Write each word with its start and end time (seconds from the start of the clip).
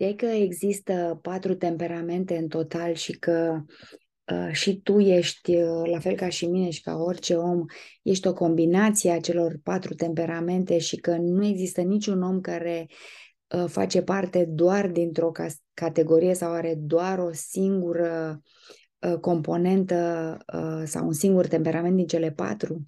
Știai 0.00 0.14
că 0.14 0.26
există 0.26 1.18
patru 1.22 1.54
temperamente 1.54 2.36
în 2.36 2.48
total 2.48 2.94
și 2.94 3.12
că 3.12 3.64
uh, 4.32 4.52
și 4.52 4.80
tu 4.80 4.98
ești, 4.98 5.56
uh, 5.56 5.90
la 5.90 5.98
fel 5.98 6.14
ca 6.14 6.28
și 6.28 6.46
mine 6.46 6.70
și 6.70 6.82
ca 6.82 6.96
orice 6.96 7.34
om, 7.34 7.64
ești 8.02 8.26
o 8.26 8.32
combinație 8.32 9.10
a 9.10 9.20
celor 9.20 9.60
patru 9.62 9.94
temperamente 9.94 10.78
și 10.78 10.96
că 10.96 11.16
nu 11.16 11.44
există 11.44 11.80
niciun 11.80 12.22
om 12.22 12.40
care 12.40 12.86
uh, 13.48 13.64
face 13.68 14.02
parte 14.02 14.44
doar 14.44 14.88
dintr-o 14.88 15.32
categorie 15.74 16.34
sau 16.34 16.52
are 16.52 16.74
doar 16.78 17.18
o 17.18 17.32
singură 17.32 18.40
uh, 18.98 19.18
componentă 19.18 20.36
uh, 20.54 20.82
sau 20.84 21.06
un 21.06 21.12
singur 21.12 21.46
temperament 21.46 21.96
din 21.96 22.06
cele 22.06 22.30
patru? 22.30 22.86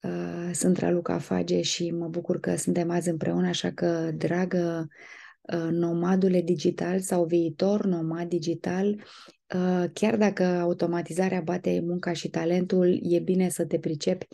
Uh, 0.00 0.50
sunt 0.52 0.76
Raluca 0.76 1.18
Fage 1.18 1.60
și 1.60 1.90
mă 1.90 2.08
bucur 2.08 2.40
că 2.40 2.56
suntem 2.56 2.90
azi 2.90 3.08
împreună, 3.08 3.48
așa 3.48 3.70
că, 3.70 4.10
dragă 4.14 4.88
uh, 4.88 5.14
nomadule 5.70 6.40
digital 6.40 7.00
sau 7.00 7.24
viitor 7.24 7.84
nomad 7.84 8.28
digital, 8.28 8.86
uh, 9.54 9.84
chiar 9.92 10.16
dacă 10.16 10.44
automatizarea 10.44 11.40
bate 11.40 11.82
munca 11.86 12.12
și 12.12 12.28
talentul, 12.28 12.98
e 13.02 13.18
bine 13.18 13.48
să 13.48 13.64
te 13.64 13.78
pricepi, 13.78 14.26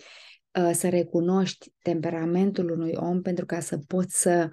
să 0.73 0.89
recunoști 0.89 1.73
temperamentul 1.83 2.70
unui 2.70 2.93
om 2.95 3.23
pentru 3.23 3.47
ca 3.47 3.61
să 3.61 3.79
poți 3.87 4.20
să 4.20 4.48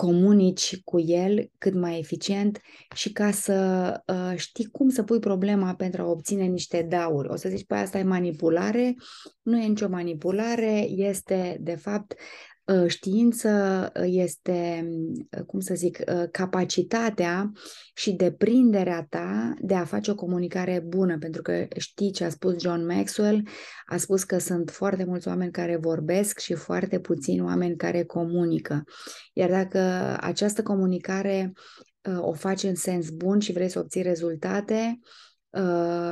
comunici 0.00 0.80
cu 0.84 1.00
el 1.00 1.50
cât 1.58 1.74
mai 1.74 1.98
eficient 1.98 2.60
și 2.94 3.12
ca 3.12 3.30
să 3.30 3.92
uh, 4.06 4.36
știi 4.36 4.64
cum 4.64 4.88
să 4.88 5.02
pui 5.02 5.18
problema 5.18 5.74
pentru 5.74 6.02
a 6.02 6.10
obține 6.10 6.44
niște 6.44 6.86
dauri. 6.88 7.28
O 7.28 7.36
să 7.36 7.48
zici, 7.48 7.66
păi 7.66 7.78
asta 7.78 7.98
e 7.98 8.02
manipulare, 8.02 8.94
nu 9.42 9.58
e 9.58 9.66
nicio 9.66 9.88
manipulare, 9.88 10.86
este 10.88 11.56
de 11.60 11.74
fapt 11.74 12.12
Ă, 12.12 12.16
știință 12.86 13.48
ă, 13.96 14.06
este, 14.06 14.88
ă, 15.38 15.42
cum 15.42 15.60
să 15.60 15.74
zic, 15.74 15.98
capacitatea 16.30 17.52
și 17.94 18.12
deprinderea 18.12 19.06
ta 19.08 19.54
de 19.60 19.74
a 19.74 19.84
face 19.84 20.10
o 20.10 20.14
comunicare 20.14 20.84
bună, 20.86 21.18
pentru 21.18 21.42
că 21.42 21.66
știi 21.76 22.10
ce 22.10 22.24
a 22.24 22.28
spus 22.28 22.60
John 22.60 22.86
Maxwell, 22.86 23.48
a 23.86 23.96
spus 23.96 24.24
că 24.24 24.38
sunt 24.38 24.70
foarte 24.70 25.04
mulți 25.04 25.28
oameni 25.28 25.50
care 25.50 25.76
vorbesc 25.76 26.38
și 26.38 26.54
foarte 26.54 27.00
puțini 27.00 27.40
oameni 27.40 27.76
care 27.76 28.04
comunică. 28.04 28.84
Iar 29.32 29.50
dacă 29.50 29.78
această 30.20 30.62
comunicare 30.62 31.52
o 32.18 32.32
faci 32.32 32.62
în 32.62 32.74
sens 32.74 33.10
bun 33.10 33.38
și 33.38 33.52
vrei 33.52 33.68
să 33.68 33.78
obții 33.78 34.02
rezultate, 34.02 34.98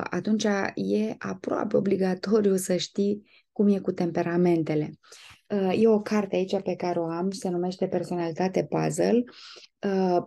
atunci 0.01 0.45
e 0.75 1.15
aproape 1.19 1.77
obligatoriu 1.77 2.57
să 2.57 2.77
știi 2.77 3.31
cum 3.53 3.69
e 3.69 3.79
cu 3.79 3.93
temperamentele. 3.93 4.91
E 5.79 5.89
o 5.89 6.01
carte 6.01 6.37
aici 6.37 6.61
pe 6.63 6.75
care 6.75 6.99
o 6.99 7.05
am, 7.05 7.31
se 7.31 7.49
numește 7.49 7.87
Personalitate 7.87 8.65
Puzzle. 8.65 9.25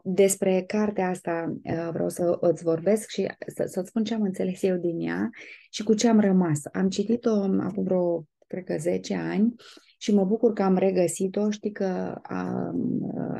Despre 0.03 0.63
cartea 0.67 1.09
asta 1.09 1.55
vreau 1.91 2.09
să 2.09 2.37
îți 2.39 2.63
vorbesc 2.63 3.09
și 3.09 3.27
să, 3.47 3.63
să-ți 3.67 3.89
spun 3.89 4.03
ce 4.03 4.13
am 4.13 4.21
înțeles 4.21 4.61
eu 4.61 4.77
din 4.77 4.99
ea 4.99 5.29
și 5.69 5.83
cu 5.83 5.93
ce 5.93 6.07
am 6.07 6.19
rămas. 6.19 6.59
Am 6.73 6.89
citit-o 6.89 7.29
acum 7.29 7.83
vreo, 7.83 8.25
cred 8.47 8.63
că 8.63 8.75
10 8.77 9.15
ani 9.15 9.55
și 9.97 10.13
mă 10.13 10.23
bucur 10.23 10.53
că 10.53 10.63
am 10.63 10.77
regăsit-o. 10.77 11.49
Știi 11.49 11.71
că 11.71 12.15
am, 12.23 12.75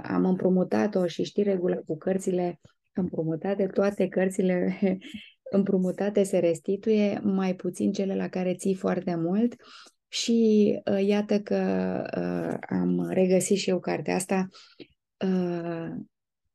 am 0.03 0.25
împrumutat-o 0.25 1.07
și 1.07 1.23
știi 1.23 1.43
regula 1.43 1.75
cu 1.75 1.97
cărțile 1.97 2.59
împrumutate, 2.93 3.67
toate 3.67 4.07
cărțile 4.07 4.77
împrumutate 5.57 6.23
se 6.23 6.39
restituie, 6.39 7.19
mai 7.23 7.55
puțin 7.55 7.91
cele 7.91 8.15
la 8.15 8.27
care 8.27 8.55
ții 8.55 8.75
foarte 8.75 9.15
mult 9.15 9.55
și 10.11 10.81
uh, 10.91 11.05
iată 11.05 11.39
că 11.39 11.57
uh, 12.17 12.57
am 12.69 13.09
regăsit 13.09 13.57
și 13.57 13.69
eu 13.69 13.79
cartea 13.79 14.15
asta 14.15 14.47
uh, 15.25 15.89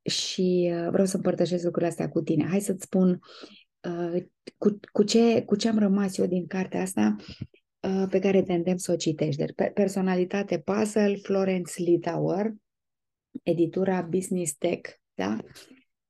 și 0.02 0.72
uh, 0.72 0.88
vreau 0.90 1.06
să 1.06 1.16
împărtășesc 1.16 1.64
lucrurile 1.64 1.90
astea 1.90 2.08
cu 2.08 2.20
tine. 2.20 2.46
Hai 2.46 2.60
să-ți 2.60 2.84
spun 2.84 3.20
uh, 3.80 4.22
cu, 4.58 4.78
cu, 4.92 5.02
ce, 5.02 5.42
cu 5.42 5.56
ce 5.56 5.68
am 5.68 5.78
rămas 5.78 6.16
eu 6.18 6.26
din 6.26 6.46
cartea 6.46 6.80
asta 6.80 7.16
uh, 7.80 8.06
pe 8.10 8.18
care 8.18 8.42
te 8.42 8.52
îndemn 8.52 8.78
să 8.78 8.92
o 8.92 8.96
citești. 8.96 9.44
Deci, 9.44 9.72
personalitate 9.74 10.58
puzzle, 10.58 11.16
Florence 11.22 11.82
Litauer, 11.82 12.52
editura 13.42 14.02
Business 14.02 14.56
Tech, 14.56 14.90
da? 15.14 15.36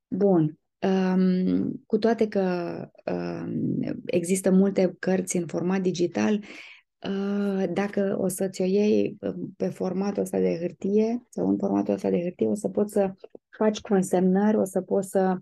Bun. 0.09 0.59
Um, 0.79 1.83
cu 1.87 1.99
toate 1.99 2.29
că 2.29 2.77
um, 3.11 4.03
există 4.07 4.51
multe 4.51 4.97
cărți 4.99 5.37
în 5.37 5.47
format 5.47 5.81
digital, 5.81 6.35
Uh, 6.35 6.76
dacă 7.73 8.17
o 8.21 8.29
să 8.29 8.49
ți-o 8.49 8.65
iei 8.65 9.17
uh, 9.21 9.35
pe 9.57 9.69
formatul 9.69 10.23
ăsta 10.23 10.39
de 10.39 10.59
hârtie 10.61 11.27
sau 11.29 11.49
în 11.49 11.57
formatul 11.57 11.95
ăsta 11.95 12.11
de 12.11 12.23
hârtie, 12.23 12.47
o 12.47 12.55
să 12.55 12.69
poți 12.69 12.93
să 12.93 13.13
faci 13.57 13.81
consemnări, 13.81 14.57
o 14.57 14.65
să 14.65 14.81
poți 14.81 15.09
să 15.09 15.37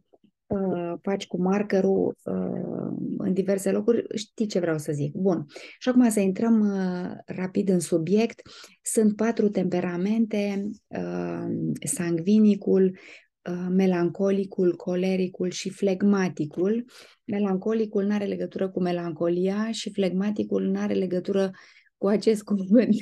uh, 0.47 0.93
faci 1.03 1.27
cu 1.27 1.41
markerul 1.41 2.17
uh, 2.25 2.93
în 3.19 3.33
diverse 3.33 3.71
locuri. 3.71 4.05
Știi 4.15 4.47
ce 4.47 4.59
vreau 4.59 4.79
să 4.79 4.93
zic. 4.93 5.15
Bun. 5.15 5.47
Și 5.79 5.89
acum 5.89 6.11
să 6.11 6.21
intrăm 6.21 6.61
uh, 6.61 7.11
rapid 7.27 7.69
în 7.69 7.81
subiect. 7.81 8.41
Sunt 8.83 9.17
patru 9.17 9.49
temperamente, 9.49 10.71
uh, 10.87 11.47
sangvinicul, 11.85 12.85
Uh, 12.85 13.24
melancolicul, 13.71 14.77
colericul 14.77 15.51
și 15.51 15.71
flegmaticul. 15.71 16.85
Melancolicul 17.25 18.05
nu 18.05 18.15
are 18.15 18.25
legătură 18.25 18.69
cu 18.69 18.81
melancolia 18.81 19.73
și 19.73 19.93
flegmaticul 19.93 20.63
nu 20.63 20.81
are 20.81 20.95
legătură 20.95 21.51
cu 21.97 22.07
acest 22.07 22.43
cuvânt 22.53 22.95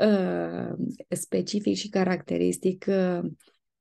uh, 0.00 0.72
specific 1.08 1.76
și 1.76 1.88
caracteristic 1.88 2.84
uh, 2.88 3.30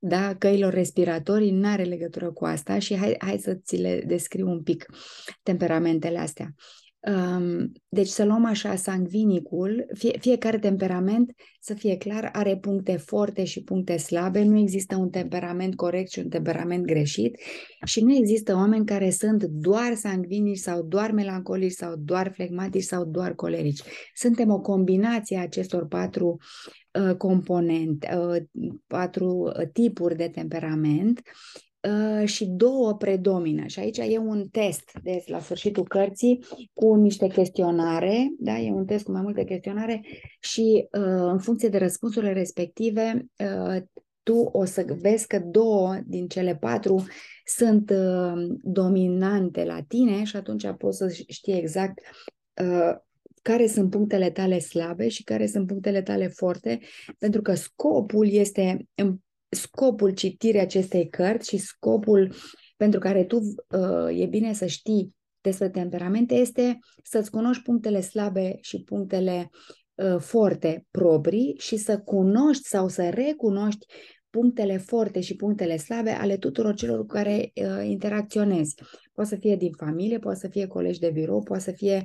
da, 0.05 0.35
căilor 0.35 0.73
respiratorii, 0.73 1.51
nu 1.51 1.67
are 1.67 1.83
legătură 1.83 2.31
cu 2.31 2.45
asta 2.45 2.79
și 2.79 2.97
hai, 2.97 3.15
hai 3.17 3.37
să 3.37 3.53
ți 3.53 3.75
le 3.75 4.03
descriu 4.07 4.49
un 4.49 4.63
pic 4.63 4.85
temperamentele 5.43 6.17
astea. 6.17 6.53
Deci 7.89 8.07
să 8.07 8.25
luăm 8.25 8.45
așa 8.45 8.75
sangvinicul, 8.75 9.85
fie, 9.93 10.17
fiecare 10.19 10.59
temperament, 10.59 11.31
să 11.59 11.73
fie 11.73 11.97
clar, 11.97 12.29
are 12.33 12.57
puncte 12.57 12.97
forte 12.97 13.43
și 13.43 13.63
puncte 13.63 13.97
slabe, 13.97 14.43
nu 14.43 14.59
există 14.59 14.95
un 14.95 15.09
temperament 15.09 15.75
corect 15.75 16.11
și 16.11 16.19
un 16.19 16.29
temperament 16.29 16.85
greșit 16.85 17.39
și 17.85 18.03
nu 18.03 18.15
există 18.15 18.53
oameni 18.53 18.85
care 18.85 19.09
sunt 19.09 19.43
doar 19.43 19.93
sangvinici 19.95 20.57
sau 20.57 20.83
doar 20.83 21.11
melancolici 21.11 21.71
sau 21.71 21.95
doar 21.95 22.31
flegmatici 22.33 22.83
sau 22.83 23.05
doar 23.05 23.33
colerici. 23.35 23.81
Suntem 24.13 24.51
o 24.51 24.61
combinație 24.61 25.37
a 25.37 25.41
acestor 25.41 25.87
patru 25.87 26.37
uh, 26.99 27.15
componente, 27.15 28.17
uh, 28.17 28.69
patru 28.87 29.27
uh, 29.27 29.67
tipuri 29.73 30.15
de 30.15 30.27
temperament 30.27 31.21
Uh, 31.23 31.72
și 32.25 32.45
două 32.45 32.93
predomină. 32.93 33.67
Și 33.67 33.79
aici 33.79 33.97
e 33.97 34.17
un 34.17 34.47
test 34.47 34.91
de 35.03 35.23
la 35.25 35.39
sfârșitul 35.39 35.83
cărții 35.83 36.45
cu 36.73 36.95
niște 36.95 37.27
chestionare, 37.27 38.33
da? 38.39 38.57
e 38.57 38.71
un 38.71 38.85
test 38.85 39.03
cu 39.03 39.11
mai 39.11 39.21
multe 39.21 39.43
chestionare 39.43 40.01
și 40.39 40.87
uh, 40.91 41.31
în 41.31 41.39
funcție 41.39 41.69
de 41.69 41.77
răspunsurile 41.77 42.33
respective 42.33 43.25
uh, 43.37 43.81
tu 44.23 44.35
o 44.35 44.65
să 44.65 44.85
vezi 45.01 45.27
că 45.27 45.39
două 45.39 45.99
din 46.05 46.27
cele 46.27 46.55
patru 46.55 47.05
sunt 47.45 47.89
uh, 47.89 48.33
dominante 48.61 49.63
la 49.63 49.81
tine 49.87 50.23
și 50.23 50.35
atunci 50.35 50.71
poți 50.77 50.97
să 50.97 51.23
știi 51.27 51.57
exact 51.57 51.99
uh, 52.61 52.95
care 53.41 53.67
sunt 53.67 53.89
punctele 53.89 54.31
tale 54.31 54.59
slabe 54.59 55.07
și 55.07 55.23
care 55.23 55.47
sunt 55.47 55.67
punctele 55.67 56.01
tale 56.01 56.27
forte, 56.27 56.79
pentru 57.17 57.41
că 57.41 57.53
scopul 57.53 58.27
este 58.29 58.87
scopul 59.53 60.11
citirii 60.11 60.59
acestei 60.59 61.09
cărți 61.09 61.49
și 61.49 61.57
scopul 61.57 62.33
pentru 62.77 62.99
care 62.99 63.23
tu 63.23 63.37
uh, 63.37 64.19
e 64.19 64.25
bine 64.25 64.53
să 64.53 64.65
știi 64.65 65.15
despre 65.41 65.69
temperamente 65.69 66.33
este 66.33 66.79
să-ți 67.03 67.31
cunoști 67.31 67.63
punctele 67.63 68.01
slabe 68.01 68.57
și 68.61 68.83
punctele 68.83 69.49
uh, 69.95 70.15
forte 70.19 70.85
proprii 70.91 71.55
și 71.57 71.77
să 71.77 71.99
cunoști 71.99 72.67
sau 72.67 72.87
să 72.87 73.09
recunoști 73.09 73.85
punctele 74.29 74.77
forte 74.77 75.19
și 75.19 75.35
punctele 75.35 75.77
slabe 75.77 76.09
ale 76.09 76.37
tuturor 76.37 76.73
celor 76.73 76.99
cu 76.99 77.05
care 77.05 77.51
uh, 77.55 77.87
interacționezi. 77.87 78.75
Poate 79.13 79.29
să 79.29 79.35
fie 79.35 79.55
din 79.55 79.71
familie, 79.77 80.19
poate 80.19 80.39
să 80.39 80.47
fie 80.47 80.67
colegi 80.67 80.99
de 80.99 81.09
birou, 81.09 81.43
poate 81.43 81.63
să 81.63 81.71
fie 81.71 82.03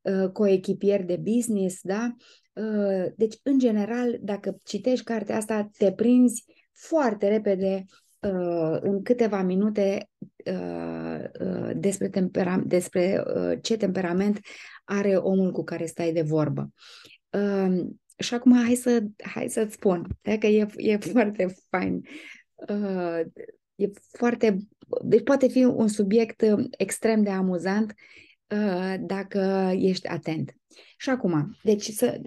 uh, 0.00 0.30
coechipieri 0.32 1.04
de 1.04 1.16
business, 1.16 1.80
da? 1.82 2.14
Uh, 2.52 3.06
deci, 3.16 3.38
în 3.42 3.58
general, 3.58 4.18
dacă 4.20 4.56
citești 4.64 5.04
cartea 5.04 5.36
asta, 5.36 5.70
te 5.78 5.92
prinzi 5.92 6.44
foarte 6.80 7.28
repede, 7.28 7.84
uh, 8.20 8.78
în 8.80 9.02
câteva 9.02 9.42
minute, 9.42 10.08
uh, 10.46 11.24
uh, 11.40 11.70
despre, 11.74 12.08
tempera- 12.08 12.62
despre 12.64 13.22
ce 13.62 13.76
temperament 13.76 14.40
are 14.84 15.16
omul 15.16 15.52
cu 15.52 15.64
care 15.64 15.86
stai 15.86 16.12
de 16.12 16.22
vorbă. 16.22 16.70
Și 18.18 18.34
acum 18.34 18.64
hai, 18.64 18.74
să, 18.74 19.02
hai 19.22 19.48
să-ți 19.48 19.74
spun, 19.74 20.06
că 20.38 20.46
e, 20.46 20.66
e 20.76 20.96
foarte 21.12 21.54
fain. 21.70 22.02
E 23.74 23.90
foarte. 24.18 24.56
Deci 25.02 25.22
poate 25.22 25.48
fi 25.48 25.64
un 25.64 25.88
subiect 25.88 26.44
extrem 26.70 27.22
de 27.22 27.30
amuzant 27.30 27.90
uh, 27.90 28.29
dacă 29.00 29.72
ești 29.78 30.06
atent. 30.06 30.54
Și 30.96 31.10
acum, 31.10 31.56
deci 31.62 31.84
să, 31.84 32.20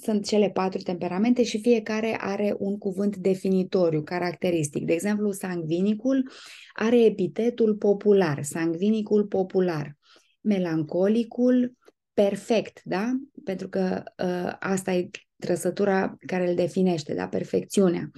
sunt 0.00 0.26
cele 0.26 0.50
patru 0.50 0.80
temperamente 0.80 1.42
și 1.42 1.60
fiecare 1.60 2.16
are 2.20 2.54
un 2.58 2.78
cuvânt 2.78 3.16
definitoriu, 3.16 4.02
caracteristic. 4.02 4.84
De 4.84 4.92
exemplu, 4.92 5.32
sangvinicul 5.32 6.30
are 6.72 7.04
epitetul 7.04 7.74
popular, 7.74 8.42
sangvinicul 8.42 9.24
popular. 9.24 9.96
Melancolicul, 10.40 11.76
perfect, 12.14 12.80
da? 12.84 13.12
Pentru 13.44 13.68
că 13.68 14.02
uh, 14.24 14.56
asta 14.60 14.92
e 14.92 15.10
trăsătura 15.36 16.16
care 16.26 16.48
îl 16.48 16.54
definește, 16.54 17.14
da? 17.14 17.28
Perfecțiunea. 17.28 18.10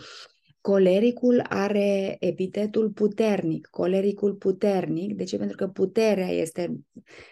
Colericul 0.62 1.44
are 1.48 2.16
epitetul 2.20 2.90
puternic, 2.90 3.66
colericul 3.70 4.34
puternic, 4.34 5.16
de 5.16 5.24
ce? 5.24 5.36
Pentru 5.36 5.56
că 5.56 5.66
puterea 5.66 6.28
este 6.28 6.80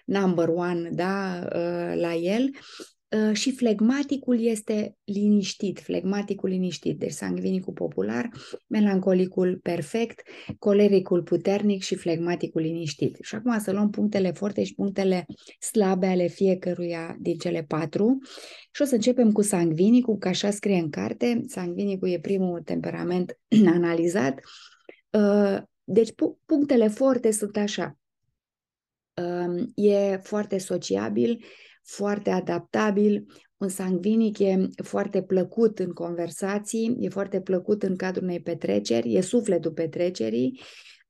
number 0.04 0.48
one 0.48 0.90
da, 0.92 1.42
uh, 1.44 2.00
la 2.00 2.14
el 2.14 2.50
Uh, 2.52 2.99
și 3.32 3.52
flegmaticul 3.52 4.40
este 4.44 4.96
liniștit, 5.04 5.80
flegmaticul 5.80 6.48
liniștit, 6.48 6.98
deci 6.98 7.12
sangvinicul 7.12 7.72
popular, 7.72 8.30
melancolicul 8.66 9.58
perfect, 9.62 10.22
colericul 10.58 11.22
puternic 11.22 11.82
și 11.82 11.94
flegmaticul 11.94 12.60
liniștit. 12.60 13.18
Și 13.20 13.34
acum 13.34 13.58
să 13.58 13.72
luăm 13.72 13.90
punctele 13.90 14.32
forte 14.32 14.64
și 14.64 14.74
punctele 14.74 15.26
slabe 15.58 16.06
ale 16.06 16.26
fiecăruia 16.26 17.16
din 17.20 17.38
cele 17.38 17.64
patru 17.68 18.18
și 18.72 18.82
o 18.82 18.84
să 18.84 18.94
începem 18.94 19.32
cu 19.32 19.42
sangvinicul, 19.42 20.16
că 20.16 20.28
așa 20.28 20.50
scrie 20.50 20.78
în 20.78 20.90
carte, 20.90 21.44
sangvinicul 21.46 22.08
e 22.08 22.18
primul 22.18 22.60
temperament 22.60 23.38
analizat. 23.74 24.40
Uh, 25.10 25.58
deci 25.84 26.10
punctele 26.46 26.88
forte 26.88 27.30
sunt 27.30 27.56
așa, 27.56 27.98
uh, 29.14 29.62
e 29.74 30.16
foarte 30.16 30.58
sociabil, 30.58 31.44
foarte 31.90 32.30
adaptabil, 32.30 33.26
un 33.56 33.68
sangvinic 33.68 34.38
e 34.38 34.68
foarte 34.82 35.22
plăcut 35.22 35.78
în 35.78 35.92
conversații, 35.92 36.96
e 37.00 37.08
foarte 37.08 37.40
plăcut 37.40 37.82
în 37.82 37.96
cadrul 37.96 38.24
unei 38.24 38.40
petreceri, 38.40 39.14
e 39.14 39.20
sufletul 39.20 39.72
petrecerii 39.72 40.60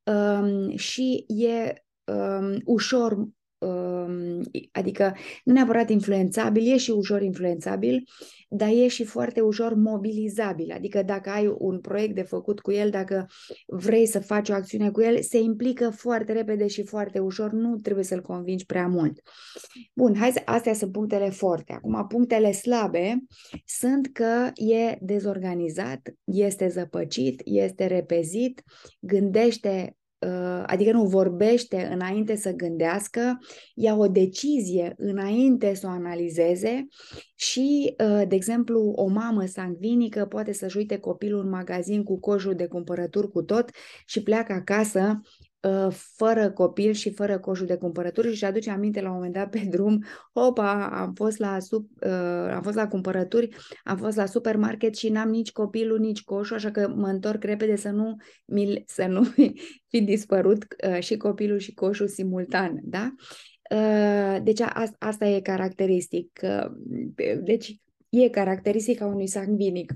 um, 0.05 0.77
și 0.77 1.25
e 1.29 1.85
um, 2.05 2.61
ușor 2.65 3.13
Um, 3.13 3.35
adică 4.73 5.17
nu 5.45 5.53
neapărat 5.53 5.91
influențabil, 5.91 6.73
e 6.73 6.77
și 6.77 6.91
ușor 6.91 7.23
influențabil, 7.23 8.05
dar 8.49 8.69
e 8.69 8.89
și 8.89 9.05
foarte 9.05 9.41
ușor 9.41 9.75
mobilizabil. 9.75 10.73
Adică 10.73 11.03
dacă 11.03 11.31
ai 11.31 11.55
un 11.59 11.81
proiect 11.81 12.15
de 12.15 12.23
făcut 12.23 12.61
cu 12.61 12.73
el, 12.73 12.91
dacă 12.91 13.27
vrei 13.67 14.07
să 14.07 14.21
faci 14.21 14.49
o 14.49 14.55
acțiune 14.55 14.91
cu 14.91 15.01
el, 15.01 15.23
se 15.23 15.39
implică 15.39 15.91
foarte 15.91 16.33
repede 16.33 16.67
și 16.67 16.83
foarte 16.83 17.19
ușor, 17.19 17.53
nu 17.53 17.77
trebuie 17.77 18.05
să-l 18.05 18.23
convingi 18.23 18.67
prea 18.67 18.87
mult. 18.87 19.21
Bun, 19.95 20.15
hai 20.17 20.31
să, 20.31 20.43
astea 20.45 20.75
sunt 20.75 20.93
punctele 20.93 21.31
forte. 21.31 21.73
Acum, 21.73 22.07
punctele 22.09 22.53
slabe 22.53 23.19
sunt 23.65 24.07
că 24.13 24.51
e 24.55 24.97
dezorganizat, 25.01 26.01
este 26.25 26.69
zăpăcit, 26.69 27.41
este 27.45 27.87
repezit, 27.87 28.63
gândește 29.01 29.95
Uh, 29.95 30.00
adică 30.67 30.93
nu 30.93 31.05
vorbește 31.05 31.89
înainte 31.93 32.37
să 32.37 32.53
gândească, 32.53 33.39
ia 33.75 33.95
o 33.95 34.07
decizie 34.07 34.95
înainte 34.97 35.75
să 35.75 35.87
o 35.87 35.91
analizeze 35.91 36.87
și, 37.35 37.95
uh, 37.99 38.23
de 38.29 38.35
exemplu, 38.35 38.93
o 38.97 39.07
mamă 39.07 39.45
sangvinică 39.45 40.27
poate 40.27 40.53
să-și 40.53 40.77
uite 40.77 40.99
copilul 40.99 41.41
în 41.41 41.49
magazin 41.49 42.03
cu 42.03 42.19
coșul 42.19 42.55
de 42.55 42.67
cumpărături 42.67 43.31
cu 43.31 43.43
tot 43.43 43.71
și 44.07 44.23
pleacă 44.23 44.53
acasă 44.53 45.21
Uh, 45.21 45.50
fără 45.91 46.51
copil 46.51 46.93
și 46.93 47.13
fără 47.13 47.39
coșul 47.39 47.67
de 47.67 47.77
cumpărături 47.77 48.35
și 48.35 48.45
aduce 48.45 48.71
aminte 48.71 49.01
la 49.01 49.09
un 49.09 49.15
moment 49.15 49.33
dat 49.33 49.51
pe 49.51 49.67
drum, 49.69 50.05
opa, 50.33 50.87
am 50.87 51.13
fost 51.13 51.39
la, 51.39 51.59
sub, 51.59 51.87
uh, 52.07 52.53
am 52.55 52.63
fost 52.63 52.77
la 52.77 52.89
cumpărături, 52.89 53.49
am 53.85 53.97
fost 53.97 54.17
la 54.17 54.27
supermarket 54.27 54.97
și 54.97 55.09
n-am 55.09 55.29
nici 55.29 55.53
copilul, 55.53 55.99
nici 55.99 56.23
coșul, 56.23 56.57
așa 56.57 56.71
că 56.71 56.93
mă 56.97 57.07
întorc 57.07 57.45
repede 57.45 57.77
să 57.77 57.91
nu, 57.91 58.17
să 58.87 59.07
nu 59.07 59.23
fi 59.91 60.01
dispărut 60.01 60.65
uh, 60.89 61.01
și 61.01 61.17
copilul 61.17 61.59
și 61.59 61.75
coșul 61.75 62.09
simultan, 62.09 62.81
da? 62.83 63.15
Uh, 63.75 64.43
deci 64.43 64.61
a, 64.61 64.91
asta 64.99 65.27
e 65.27 65.41
caracteristic. 65.41 66.41
Uh, 66.43 66.71
deci 67.43 67.81
e 68.09 68.29
caracteristica 68.29 69.07
unui 69.07 69.27
sangvinic. 69.27 69.93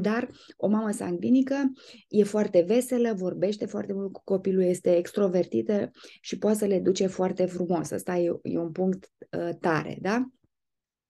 Dar 0.00 0.30
o 0.56 0.68
mamă 0.68 0.90
sangvinică 0.90 1.72
e 2.08 2.22
foarte 2.22 2.60
veselă, 2.60 3.12
vorbește 3.12 3.66
foarte 3.66 3.92
mult 3.92 4.12
cu 4.12 4.20
copilul, 4.24 4.62
este 4.62 4.96
extrovertită 4.96 5.90
și 6.20 6.38
poate 6.38 6.58
să 6.58 6.64
le 6.64 6.80
duce 6.80 7.06
foarte 7.06 7.46
frumos. 7.46 7.90
Asta 7.90 8.16
e, 8.16 8.38
e 8.42 8.58
un 8.58 8.72
punct 8.72 9.12
uh, 9.38 9.50
tare, 9.60 9.98
da? 10.00 10.30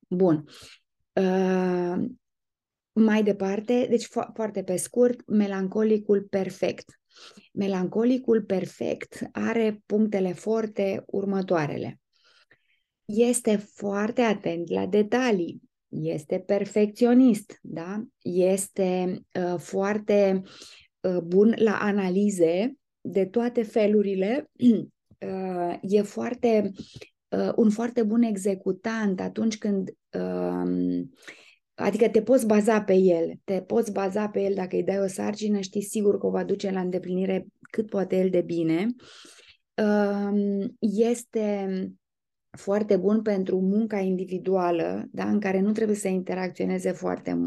Bun. 0.09 0.45
Uh, 1.13 2.05
mai 2.93 3.23
departe, 3.23 3.87
deci 3.91 4.07
fo- 4.07 4.33
foarte 4.35 4.63
pe 4.63 4.77
scurt, 4.77 5.27
melancolicul 5.27 6.23
perfect. 6.23 7.01
Melancolicul 7.53 8.43
perfect 8.43 9.29
are 9.33 9.83
punctele 9.87 10.33
forte 10.33 11.03
următoarele. 11.07 12.01
Este 13.05 13.57
foarte 13.57 14.21
atent 14.21 14.71
la 14.71 14.87
detalii, 14.87 15.63
este 16.01 16.39
perfecționist, 16.39 17.59
da? 17.63 18.05
este 18.23 19.21
uh, 19.41 19.59
foarte 19.59 20.43
uh, 21.01 21.19
bun 21.19 21.55
la 21.57 21.79
analize 21.79 22.77
de 23.01 23.25
toate 23.25 23.63
felurile, 23.63 24.51
uh, 25.27 25.75
e 25.99 26.03
foarte 26.03 26.71
uh, 27.29 27.53
un 27.57 27.71
foarte 27.71 28.03
bun 28.03 28.23
executant 28.23 29.21
atunci 29.21 29.59
când 29.59 29.91
uh, 30.19 31.03
Adică 31.75 32.09
te 32.09 32.23
poți 32.23 32.47
baza 32.47 32.83
pe 32.83 32.95
el, 32.95 33.33
te 33.45 33.61
poți 33.61 33.93
baza 33.93 34.29
pe 34.29 34.41
el 34.41 34.55
dacă 34.55 34.77
îi 34.77 34.83
dai 34.83 34.99
o 34.99 35.07
sarcină, 35.07 35.61
știi 35.61 35.83
sigur 35.83 36.19
că 36.19 36.27
o 36.27 36.31
va 36.31 36.45
duce 36.45 36.71
la 36.71 36.81
îndeplinire 36.81 37.47
cât 37.71 37.91
poate 37.91 38.17
el 38.17 38.31
de 38.31 38.41
bine. 38.41 38.87
Uh, 39.75 40.67
este 40.81 41.67
foarte 42.57 42.97
bun 42.97 43.23
pentru 43.23 43.61
munca 43.61 43.99
individuală, 43.99 45.09
da, 45.11 45.29
în 45.29 45.41
care 45.41 45.61
nu 45.61 45.73
trebuie 45.73 45.97
să 45.97 46.09
interacționeze 46.09 46.93
foarte 46.93 47.39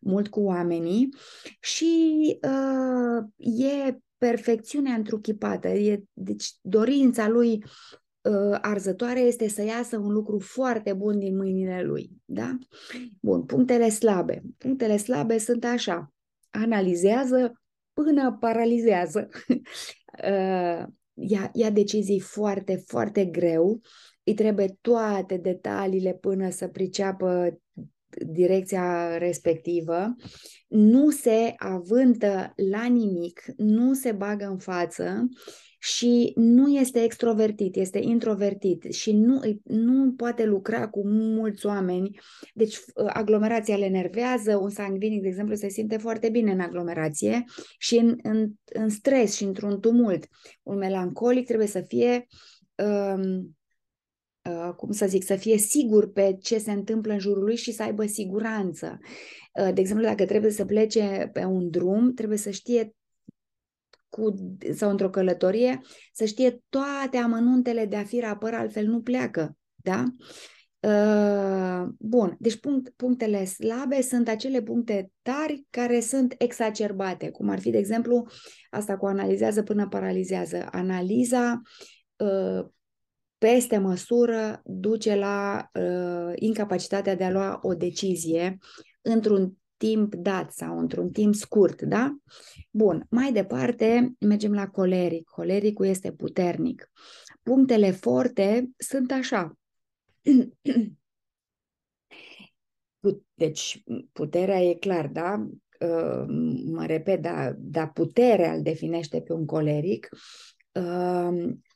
mult 0.00 0.28
cu 0.28 0.40
oamenii 0.40 1.08
și 1.60 2.38
uh, 2.42 3.24
e 3.86 3.98
perfecțiunea 4.18 4.94
întruchipată. 4.94 5.68
E, 5.68 6.02
deci 6.12 6.50
dorința 6.60 7.28
lui 7.28 7.64
uh, 8.20 8.58
arzătoare 8.60 9.20
este 9.20 9.48
să 9.48 9.62
iasă 9.62 9.98
un 9.98 10.12
lucru 10.12 10.38
foarte 10.38 10.92
bun 10.92 11.18
din 11.18 11.36
mâinile 11.36 11.82
lui. 11.82 12.10
Da? 12.24 12.58
Bun, 13.20 13.42
punctele 13.42 13.88
slabe. 13.88 14.42
Punctele 14.58 14.96
slabe 14.96 15.38
sunt 15.38 15.64
așa. 15.64 16.12
Analizează 16.50 17.62
până 17.92 18.36
paralizează. 18.40 19.28
uh, 20.30 20.84
ia, 21.14 21.50
ia 21.52 21.70
decizii 21.70 22.20
foarte, 22.20 22.82
foarte 22.86 23.24
greu 23.24 23.80
îi 24.24 24.34
trebuie 24.34 24.78
toate 24.80 25.36
detaliile 25.36 26.14
până 26.14 26.50
să 26.50 26.68
priceapă 26.68 27.58
direcția 28.26 29.18
respectivă, 29.18 30.14
nu 30.68 31.10
se 31.10 31.54
avântă 31.56 32.52
la 32.70 32.84
nimic, 32.84 33.42
nu 33.56 33.94
se 33.94 34.12
bagă 34.12 34.46
în 34.46 34.58
față 34.58 35.28
și 35.78 36.32
nu 36.36 36.68
este 36.68 37.02
extrovertit, 37.02 37.76
este 37.76 37.98
introvertit 37.98 38.82
și 38.82 39.12
nu, 39.12 39.40
nu 39.62 40.12
poate 40.12 40.44
lucra 40.44 40.88
cu 40.88 41.08
mulți 41.08 41.66
oameni. 41.66 42.18
Deci 42.54 42.78
aglomerația 43.06 43.76
le 43.76 43.84
enervează, 43.84 44.56
un 44.56 44.70
sangvinic, 44.70 45.22
de 45.22 45.28
exemplu, 45.28 45.54
se 45.54 45.68
simte 45.68 45.96
foarte 45.96 46.28
bine 46.28 46.52
în 46.52 46.60
aglomerație 46.60 47.44
și 47.78 47.96
în, 47.96 48.16
în, 48.22 48.50
în 48.64 48.88
stres 48.88 49.34
și 49.34 49.44
într-un 49.44 49.80
tumult. 49.80 50.26
Un 50.62 50.76
melancolic 50.76 51.46
trebuie 51.46 51.68
să 51.68 51.80
fie 51.80 52.26
um, 52.74 53.22
Uh, 53.24 53.54
cum 54.76 54.92
să 54.92 55.06
zic, 55.06 55.24
să 55.24 55.36
fie 55.36 55.56
sigur 55.56 56.12
pe 56.12 56.36
ce 56.40 56.58
se 56.58 56.72
întâmplă 56.72 57.12
în 57.12 57.18
jurul 57.18 57.44
lui 57.44 57.56
și 57.56 57.72
să 57.72 57.82
aibă 57.82 58.06
siguranță. 58.06 58.98
Uh, 59.60 59.74
de 59.74 59.80
exemplu, 59.80 60.06
dacă 60.06 60.24
trebuie 60.24 60.50
să 60.50 60.64
plece 60.64 61.30
pe 61.32 61.44
un 61.44 61.70
drum, 61.70 62.14
trebuie 62.14 62.38
să 62.38 62.50
știe 62.50 62.94
cu, 64.08 64.34
sau 64.74 64.90
într-o 64.90 65.10
călătorie, 65.10 65.80
să 66.12 66.24
știe 66.24 66.62
toate 66.68 67.16
amănuntele 67.16 67.86
de 67.86 67.96
a 67.96 68.04
fi 68.04 68.20
rapăr, 68.20 68.54
altfel 68.54 68.86
nu 68.86 69.00
pleacă. 69.02 69.56
Da? 69.74 70.04
Uh, 70.80 71.88
bun, 71.98 72.36
deci 72.38 72.60
punct, 72.60 72.88
punctele 72.96 73.44
slabe 73.44 74.00
sunt 74.02 74.28
acele 74.28 74.62
puncte 74.62 75.10
tari 75.22 75.66
care 75.70 76.00
sunt 76.00 76.34
exacerbate, 76.38 77.30
cum 77.30 77.48
ar 77.48 77.58
fi, 77.58 77.70
de 77.70 77.78
exemplu, 77.78 78.26
asta 78.70 78.96
cu 78.96 79.06
analizează 79.06 79.62
până 79.62 79.88
paralizează. 79.88 80.68
Analiza 80.70 81.60
uh, 82.16 82.66
peste 83.44 83.78
măsură 83.78 84.60
duce 84.64 85.14
la 85.14 85.70
uh, 85.74 86.32
incapacitatea 86.34 87.14
de 87.14 87.24
a 87.24 87.30
lua 87.30 87.58
o 87.62 87.74
decizie 87.74 88.58
într-un 89.02 89.52
timp 89.76 90.14
dat 90.14 90.52
sau 90.52 90.78
într-un 90.78 91.10
timp 91.10 91.34
scurt, 91.34 91.82
da? 91.82 92.16
Bun, 92.70 93.06
mai 93.10 93.32
departe 93.32 94.14
mergem 94.20 94.52
la 94.52 94.68
coleric. 94.68 95.28
Colericul 95.28 95.86
este 95.86 96.12
puternic. 96.12 96.90
Punctele 97.42 97.90
forte 97.90 98.70
sunt 98.76 99.10
așa. 99.10 99.58
Deci, 103.34 103.82
puterea 104.12 104.62
e 104.62 104.74
clar, 104.74 105.06
da? 105.06 105.46
Uh, 105.80 106.24
mă 106.64 106.86
repet, 106.86 107.22
da, 107.22 107.52
dar 107.56 107.92
puterea 107.92 108.52
îl 108.52 108.62
definește 108.62 109.20
pe 109.20 109.32
un 109.32 109.46
coleric. 109.46 110.08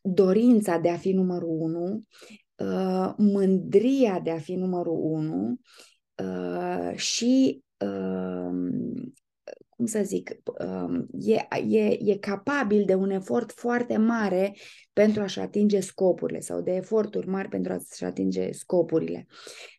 Uh, 0.08 0.14
dorința 0.14 0.78
de 0.78 0.88
a 0.88 0.96
fi 0.96 1.12
numărul 1.12 1.56
unu, 1.60 2.02
uh, 2.56 3.14
mândria 3.16 4.20
de 4.20 4.30
a 4.30 4.38
fi 4.38 4.54
numărul 4.54 4.98
unu 5.00 5.60
și 6.94 7.62
cum 9.68 9.86
să 9.86 10.02
zic, 10.04 10.30
e, 11.18 11.46
e, 11.68 11.98
e 12.00 12.16
capabil 12.18 12.84
de 12.84 12.94
un 12.94 13.10
efort 13.10 13.52
foarte 13.52 13.96
mare 13.96 14.56
pentru 14.92 15.22
a-și 15.22 15.38
atinge 15.38 15.80
scopurile 15.80 16.40
sau 16.40 16.60
de 16.60 16.74
eforturi 16.74 17.28
mari 17.28 17.48
pentru 17.48 17.72
a-și 17.72 18.04
atinge 18.04 18.52
scopurile. 18.52 19.26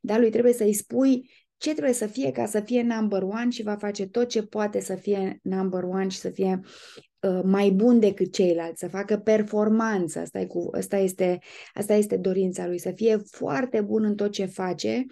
Dar 0.01 0.19
lui 0.19 0.29
trebuie 0.29 0.53
să-i 0.53 0.73
spui 0.73 1.29
ce 1.57 1.71
trebuie 1.71 1.93
să 1.93 2.07
fie 2.07 2.31
ca 2.31 2.45
să 2.45 2.59
fie 2.59 2.81
number 2.81 3.23
one 3.23 3.49
și 3.49 3.63
va 3.63 3.75
face 3.75 4.07
tot 4.07 4.27
ce 4.27 4.43
poate 4.43 4.79
să 4.79 4.95
fie 4.95 5.39
number 5.43 5.83
one 5.83 6.07
și 6.07 6.17
să 6.17 6.29
fie 6.29 6.59
uh, 6.63 7.08
mai 7.43 7.69
bun 7.69 7.99
decât 7.99 8.33
ceilalți, 8.33 8.79
să 8.79 8.87
facă 8.87 9.17
performanță. 9.17 10.19
Asta, 10.19 10.39
e 10.39 10.45
cu, 10.45 10.69
asta, 10.71 10.97
este, 10.97 11.39
asta 11.73 11.93
este 11.93 12.17
dorința 12.17 12.67
lui, 12.67 12.77
să 12.77 12.91
fie 12.91 13.17
foarte 13.17 13.81
bun 13.81 14.03
în 14.03 14.15
tot 14.15 14.31
ce 14.31 14.45
face. 14.45 15.05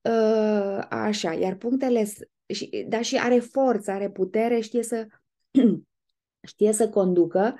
Uh, 0.00 0.84
așa, 0.88 1.32
iar 1.32 1.54
punctele, 1.54 2.08
și, 2.46 2.86
dar 2.88 3.02
și 3.02 3.16
are 3.16 3.38
forță, 3.38 3.90
are 3.90 4.10
putere, 4.10 4.60
știe 4.60 4.82
să, 4.82 5.06
știe 6.48 6.72
să 6.72 6.88
conducă, 6.88 7.54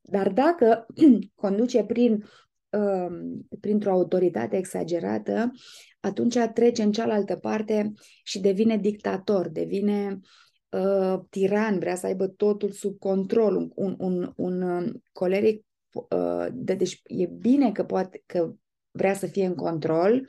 dar 0.00 0.28
dacă 0.28 0.86
conduce 1.34 1.84
prin 1.84 2.24
Um, 2.74 3.46
printr-o 3.60 3.90
autoritate 3.90 4.56
exagerată, 4.56 5.50
atunci 6.00 6.38
trece 6.54 6.82
în 6.82 6.92
cealaltă 6.92 7.36
parte 7.36 7.92
și 8.22 8.40
devine 8.40 8.76
dictator, 8.76 9.48
devine 9.48 10.08
uh, 10.10 10.18
tiran, 11.30 11.78
vrea 11.78 11.94
să 11.94 12.06
aibă 12.06 12.26
totul 12.26 12.70
sub 12.70 12.98
control. 12.98 13.56
Un, 13.56 13.72
un, 13.74 13.96
un, 13.98 14.32
un 14.36 14.62
um, 14.62 15.02
coleric, 15.12 15.64
uh, 15.92 16.46
de, 16.52 16.74
deci 16.74 17.00
e 17.06 17.26
bine 17.26 17.72
că, 17.72 17.84
poate, 17.84 18.22
că 18.26 18.52
vrea 18.90 19.14
să 19.14 19.26
fie 19.26 19.46
în 19.46 19.54
control, 19.54 20.28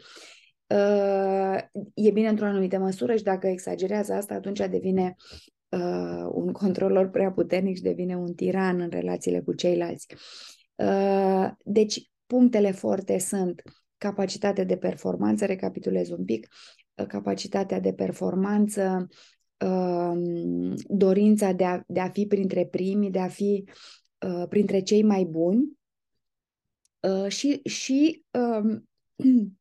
uh, 0.68 1.58
e 1.94 2.12
bine 2.12 2.30
într-o 2.30 2.46
anumită 2.46 2.78
măsură 2.78 3.16
și 3.16 3.24
dacă 3.24 3.48
exagerează 3.48 4.14
asta, 4.14 4.34
atunci 4.34 4.60
devine 4.60 5.16
uh, 5.70 6.30
un 6.32 6.52
controlor 6.52 7.10
prea 7.10 7.32
puternic 7.32 7.75
și 7.75 7.82
devine 7.82 8.18
un 8.18 8.34
tiran 8.34 8.80
în 8.80 8.90
relațiile 8.90 9.40
cu 9.40 9.54
ceilalți. 9.54 10.08
Uh, 10.75 11.50
deci, 11.64 12.10
Punctele 12.25 12.72
forte 12.72 13.18
sunt 13.18 13.62
capacitatea 13.98 14.64
de 14.64 14.78
performanță, 14.78 15.46
recapitulez 15.46 16.10
un 16.10 16.25
pic, 16.25 16.48
capacitatea 17.08 17.80
de 17.80 17.94
performanță, 17.94 18.82
um, 18.82 19.08
dorința 20.88 21.52
de 21.52 21.66
a, 21.66 21.84
de 21.88 22.00
a 22.00 22.10
fi 22.10 22.26
printre 22.26 22.66
primii, 22.66 23.12
de 23.12 23.20
a 23.20 23.28
fi 23.28 23.64
uh, 24.28 24.48
printre 24.50 24.80
cei 24.82 25.04
mai 25.04 25.24
buni 25.24 25.78
uh, 27.00 27.28
și, 27.28 27.62
și 27.64 28.26
um, 28.32 28.90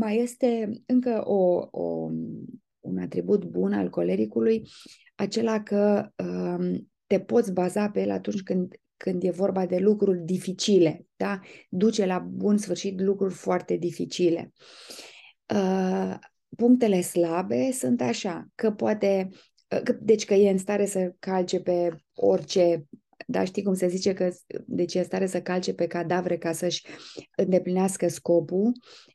mai 0.00 0.18
este 0.18 0.82
încă 0.86 1.22
o, 1.24 1.68
o, 1.70 2.10
un 2.80 2.98
atribut 2.98 3.44
bun 3.44 3.72
al 3.72 3.90
colericului, 3.90 4.68
acela 5.14 5.62
că 5.62 6.08
um, 6.16 6.90
te 7.06 7.20
poți 7.20 7.52
baza 7.52 7.90
pe 7.90 8.00
el 8.00 8.10
atunci 8.10 8.42
când 8.42 8.74
când 8.96 9.22
e 9.22 9.30
vorba 9.30 9.66
de 9.66 9.78
lucruri 9.78 10.18
dificile, 10.18 11.06
da? 11.16 11.40
duce 11.68 12.06
la 12.06 12.18
bun 12.18 12.56
sfârșit 12.56 13.00
lucruri 13.00 13.34
foarte 13.34 13.76
dificile. 13.76 14.52
Uh, 16.54 16.64
punctele 16.66 17.00
slabe 17.00 17.70
sunt 17.72 18.00
așa, 18.00 18.46
că 18.54 18.70
poate, 18.70 19.28
uh, 19.70 19.80
că, 19.84 19.92
deci 19.92 20.24
că 20.24 20.34
e 20.34 20.50
în 20.50 20.58
stare 20.58 20.86
să 20.86 21.14
calce 21.18 21.60
pe 21.60 21.96
orice, 22.14 22.86
da, 23.26 23.44
știi 23.44 23.62
cum 23.62 23.74
se 23.74 23.86
zice 23.86 24.12
că 24.12 24.30
deci 24.66 24.94
e 24.94 24.98
în 24.98 25.04
stare 25.04 25.26
să 25.26 25.42
calce 25.42 25.74
pe 25.74 25.86
cadavre 25.86 26.36
ca 26.36 26.52
să-și 26.52 26.86
îndeplinească 27.36 28.08
scopul, 28.08 28.72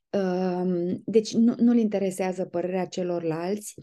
uh, 0.09 0.93
deci 1.05 1.33
nu, 1.33 1.53
nu-l 1.57 1.77
interesează 1.77 2.45
părerea 2.45 2.85
celorlalți, 2.85 3.75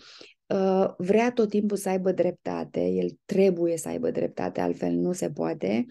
Uh, 0.47 0.95
vrea 0.99 1.33
tot 1.33 1.49
timpul 1.49 1.77
să 1.77 1.89
aibă 1.89 2.13
dreptate, 2.13 2.87
el 2.87 3.19
trebuie 3.25 3.77
să 3.77 3.89
aibă 3.89 4.11
dreptate, 4.11 4.61
altfel 4.61 4.93
nu 4.93 5.13
se 5.13 5.31
poate. 5.31 5.87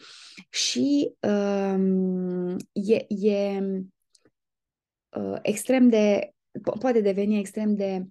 Și 0.49 1.13
um, 1.19 2.55
e, 2.71 3.05
e 3.07 3.59
uh, 5.17 5.37
extrem 5.41 5.89
de, 5.89 6.34
po- 6.61 6.79
poate 6.79 7.01
deveni 7.01 7.39
extrem 7.39 7.75
de, 7.75 8.05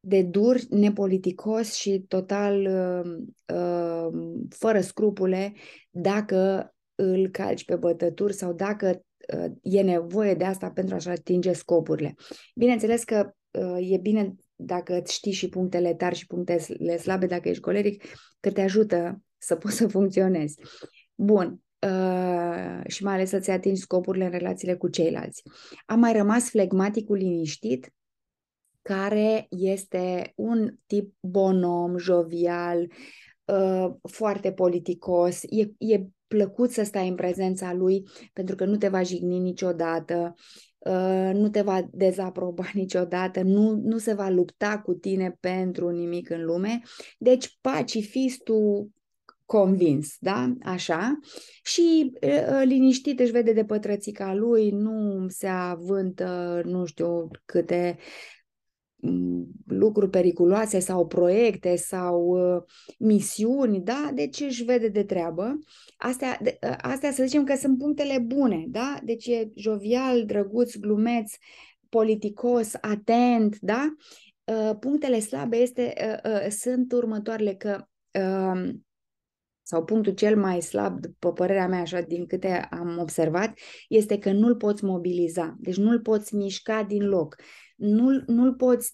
de 0.00 0.22
dur, 0.22 0.60
nepoliticos 0.68 1.72
și 1.72 2.04
total 2.08 2.66
uh, 2.66 3.12
uh, 3.56 4.08
fără 4.48 4.80
scrupule 4.80 5.52
dacă 5.90 6.72
îl 6.94 7.28
calci 7.28 7.64
pe 7.64 7.76
bătături 7.76 8.32
sau 8.32 8.52
dacă 8.52 9.04
uh, 9.36 9.52
e 9.62 9.82
nevoie 9.82 10.34
de 10.34 10.44
asta 10.44 10.70
pentru 10.70 10.94
a-și 10.94 11.08
atinge 11.08 11.52
scopurile. 11.52 12.14
Bineînțeles 12.54 13.04
că 13.04 13.30
uh, 13.50 13.90
e 13.90 13.96
bine 13.96 14.34
dacă 14.54 14.98
îți 14.98 15.14
știi 15.14 15.32
și 15.32 15.48
punctele 15.48 15.94
tari 15.94 16.14
și 16.14 16.26
punctele 16.26 16.96
slabe, 16.96 17.26
dacă 17.26 17.48
ești 17.48 17.62
coleric, 17.62 18.04
că 18.40 18.50
te 18.50 18.60
ajută 18.60 19.22
să 19.38 19.56
poți 19.56 19.76
să 19.76 19.88
funcționezi. 19.88 20.58
Bun. 21.14 21.60
Uh, 22.50 22.80
și 22.86 23.04
mai 23.04 23.14
ales 23.14 23.28
să-ți 23.28 23.50
atingi 23.50 23.80
scopurile 23.80 24.24
în 24.24 24.30
relațiile 24.30 24.74
cu 24.74 24.88
ceilalți. 24.88 25.42
A 25.86 25.94
mai 25.94 26.12
rămas 26.12 26.48
flegmaticul 26.48 27.16
liniștit, 27.16 27.92
care 28.82 29.46
este 29.48 30.32
un 30.34 30.74
tip 30.86 31.14
bonom, 31.20 31.98
jovial, 31.98 32.90
uh, 33.44 33.90
foarte 34.10 34.52
politicos, 34.52 35.42
e, 35.42 35.70
e 35.78 36.06
plăcut 36.26 36.70
să 36.70 36.82
stai 36.82 37.08
în 37.08 37.14
prezența 37.14 37.72
lui 37.72 38.08
pentru 38.32 38.54
că 38.54 38.64
nu 38.64 38.76
te 38.76 38.88
va 38.88 39.02
jigni 39.02 39.38
niciodată, 39.38 40.34
Uh, 40.80 41.30
nu 41.32 41.48
te 41.48 41.60
va 41.60 41.88
dezaproba 41.90 42.70
niciodată, 42.74 43.42
nu, 43.42 43.80
nu 43.82 43.98
se 43.98 44.12
va 44.12 44.28
lupta 44.28 44.78
cu 44.78 44.94
tine 44.94 45.36
pentru 45.40 45.88
nimic 45.88 46.30
în 46.30 46.44
lume. 46.44 46.80
Deci 47.18 47.58
pacifistul 47.60 48.88
convins, 49.50 50.16
da? 50.18 50.52
Așa. 50.62 51.18
Și 51.62 52.12
uh, 52.22 52.62
liniștit 52.64 53.20
își 53.20 53.30
vede 53.30 53.52
de 53.52 53.64
pătrățica 53.64 54.34
lui, 54.34 54.70
nu 54.70 55.26
se 55.28 55.46
avântă, 55.46 56.62
nu 56.64 56.84
știu 56.84 57.28
câte 57.44 57.96
lucruri 59.66 60.10
periculoase 60.10 60.78
sau 60.78 61.06
proiecte 61.06 61.76
sau 61.76 62.20
uh, 62.20 62.62
misiuni, 62.98 63.80
da? 63.80 64.10
Deci 64.14 64.40
își 64.40 64.64
vede 64.64 64.88
de 64.88 65.04
treabă. 65.04 65.58
Astea, 65.96 66.38
de, 66.42 66.58
uh, 66.62 66.76
astea 66.80 67.12
să 67.12 67.24
zicem 67.24 67.44
că 67.44 67.56
sunt 67.56 67.78
punctele 67.78 68.18
bune, 68.18 68.64
da? 68.68 68.98
Deci 69.04 69.26
e 69.26 69.50
jovial, 69.54 70.24
drăguț, 70.24 70.76
glumeț, 70.76 71.32
politicos, 71.88 72.74
atent, 72.80 73.58
da? 73.60 73.94
Uh, 74.44 74.76
punctele 74.80 75.20
slabe 75.20 75.56
este, 75.56 75.94
uh, 76.24 76.32
uh, 76.32 76.48
sunt 76.50 76.92
următoarele 76.92 77.54
că 77.54 77.84
uh, 78.18 78.70
sau 79.70 79.84
punctul 79.84 80.12
cel 80.12 80.36
mai 80.36 80.62
slab, 80.62 81.00
după 81.00 81.32
părerea 81.32 81.68
mea, 81.68 81.80
așa, 81.80 82.00
din 82.00 82.26
câte 82.26 82.68
am 82.70 82.98
observat, 83.00 83.58
este 83.88 84.18
că 84.18 84.32
nu-l 84.32 84.56
poți 84.56 84.84
mobiliza. 84.84 85.56
Deci 85.58 85.76
nu-l 85.76 86.00
poți 86.00 86.34
mișca 86.34 86.82
din 86.82 87.06
loc 87.06 87.36
nu, 87.80 88.22
nu-l 88.26 88.54
poți 88.54 88.90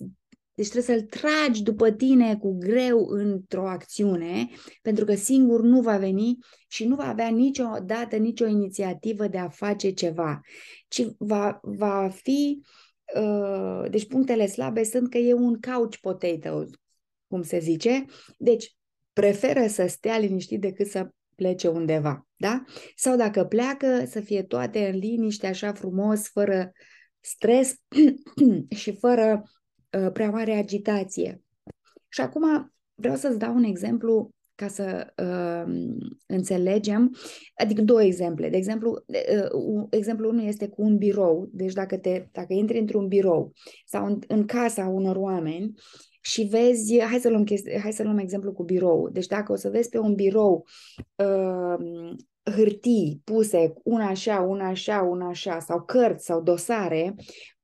deci 0.55 0.69
trebuie 0.69 0.97
să-l 0.97 1.07
tragi 1.07 1.63
după 1.63 1.91
tine 1.91 2.37
cu 2.37 2.57
greu 2.59 3.07
într-o 3.09 3.69
acțiune, 3.69 4.49
pentru 4.83 5.05
că 5.05 5.15
singur 5.15 5.63
nu 5.63 5.81
va 5.81 5.97
veni 5.97 6.39
și 6.69 6.85
nu 6.85 6.95
va 6.95 7.09
avea 7.09 7.29
niciodată 7.29 8.17
nicio 8.17 8.47
inițiativă 8.47 9.27
de 9.27 9.39
a 9.39 9.49
face 9.49 9.91
ceva, 9.91 10.41
ci 10.89 11.07
va, 11.19 11.61
va 11.63 12.09
fi. 12.09 12.63
Uh, 13.17 13.91
deci 13.91 14.07
punctele 14.07 14.47
slabe 14.47 14.85
sunt 14.85 15.11
că 15.11 15.19
e 15.19 15.33
un 15.33 15.61
couch 15.61 15.97
potato, 15.97 16.65
cum 17.29 17.43
se 17.43 17.59
zice. 17.59 18.05
Deci 18.39 18.76
preferă 19.21 19.67
să 19.67 19.87
stea 19.87 20.19
liniștit 20.19 20.61
decât 20.61 20.87
să 20.87 21.09
plece 21.35 21.69
undeva, 21.69 22.27
da? 22.37 22.65
Sau 22.97 23.17
dacă 23.17 23.45
pleacă, 23.45 24.05
să 24.07 24.21
fie 24.21 24.43
toate 24.43 24.89
în 24.89 24.99
liniște, 24.99 25.47
așa 25.47 25.73
frumos, 25.73 26.29
fără 26.29 26.73
uh, 26.73 26.85
stres 27.27 27.75
și 28.81 28.97
fără 28.97 29.43
uh, 29.99 30.13
prea 30.13 30.31
mare 30.31 30.53
agitație. 30.53 31.43
Și 32.09 32.21
acum 32.21 32.73
vreau 32.95 33.17
să-ți 33.17 33.39
dau 33.39 33.55
un 33.55 33.65
exemplu 33.65 34.31
ca 34.55 34.69
să 34.69 35.13
uh, 35.17 35.75
înțelegem, 36.27 37.17
adică 37.55 37.83
două 37.83 38.03
exemple. 38.03 38.49
De 38.49 38.57
exemplu, 38.57 39.05
uh, 39.07 39.51
un, 39.53 39.87
exemplu 39.91 40.29
unul 40.29 40.45
este 40.45 40.69
cu 40.69 40.83
un 40.83 40.97
birou, 40.97 41.49
deci 41.53 41.73
dacă, 41.73 41.99
te, 41.99 42.27
dacă 42.33 42.53
intri 42.53 42.79
într-un 42.79 43.09
birou 43.09 43.53
sau 43.87 44.07
în, 44.07 44.19
în 44.29 44.47
casa 44.47 44.87
unor 44.87 45.17
oameni 45.17 45.73
și 46.27 46.43
vezi, 46.43 47.01
hai 47.01 47.19
să 47.19 47.29
luăm, 47.29 47.45
chesti- 47.45 47.79
hai 47.83 47.93
să 47.93 48.03
luăm 48.03 48.19
exemplu 48.19 48.53
cu 48.53 48.63
birou. 48.63 49.09
Deci 49.09 49.27
dacă 49.27 49.53
o 49.53 49.57
să 49.57 49.71
vezi 49.71 49.89
pe 49.89 49.99
un 49.99 50.15
birou 50.15 50.65
uh, 51.15 52.15
hârtii 52.43 53.21
puse 53.25 53.73
una 53.85 54.07
așa, 54.07 54.41
una 54.41 54.67
așa, 54.69 55.01
una 55.01 55.29
așa, 55.29 55.59
sau 55.59 55.83
cărți 55.83 56.25
sau 56.25 56.43
dosare 56.43 57.15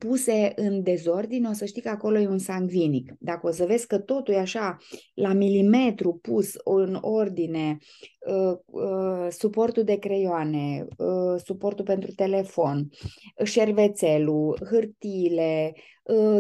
puse 0.07 0.53
în 0.57 0.83
dezordine, 0.83 1.49
o 1.49 1.53
să 1.53 1.65
știi 1.65 1.83
că 1.83 1.89
acolo 1.89 2.19
e 2.19 2.29
un 2.29 2.39
sangvinic. 2.39 3.15
Dacă 3.19 3.47
o 3.47 3.51
să 3.51 3.65
vezi 3.65 3.87
că 3.87 3.99
totul 3.99 4.35
e 4.35 4.39
așa, 4.39 4.77
la 5.15 5.33
milimetru 5.33 6.19
pus 6.23 6.55
în 6.65 6.99
ordine, 7.01 7.77
uh, 8.27 8.59
uh, 8.67 9.27
suportul 9.31 9.83
de 9.83 9.97
creioane, 9.97 10.87
uh, 10.97 11.41
suportul 11.45 11.85
pentru 11.85 12.11
telefon, 12.13 12.89
șervețelul, 13.45 14.59
hârtiile, 14.71 15.73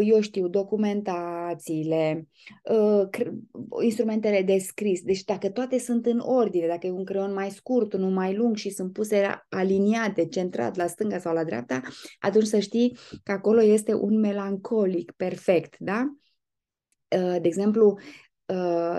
eu 0.02 0.20
știu, 0.20 0.48
documentațiile, 0.48 2.28
instrumentele 3.82 4.42
de 4.42 4.58
scris. 4.58 5.02
Deci 5.02 5.24
dacă 5.24 5.50
toate 5.50 5.78
sunt 5.78 6.06
în 6.06 6.18
ordine, 6.18 6.66
dacă 6.66 6.86
e 6.86 6.90
un 6.90 7.04
creion 7.04 7.32
mai 7.32 7.50
scurt, 7.50 7.92
unul 7.92 8.10
mai 8.10 8.34
lung 8.34 8.56
și 8.56 8.70
sunt 8.70 8.92
puse 8.92 9.44
aliniate, 9.48 10.26
centrat 10.26 10.76
la 10.76 10.86
stânga 10.86 11.18
sau 11.18 11.34
la 11.34 11.44
dreapta, 11.44 11.80
atunci 12.20 12.46
să 12.46 12.58
știi 12.58 12.96
că 13.22 13.32
acolo 13.32 13.51
este 13.60 13.94
un 13.94 14.20
melancolic 14.20 15.12
perfect, 15.12 15.78
da? 15.78 16.16
De 17.08 17.40
exemplu, 17.42 17.98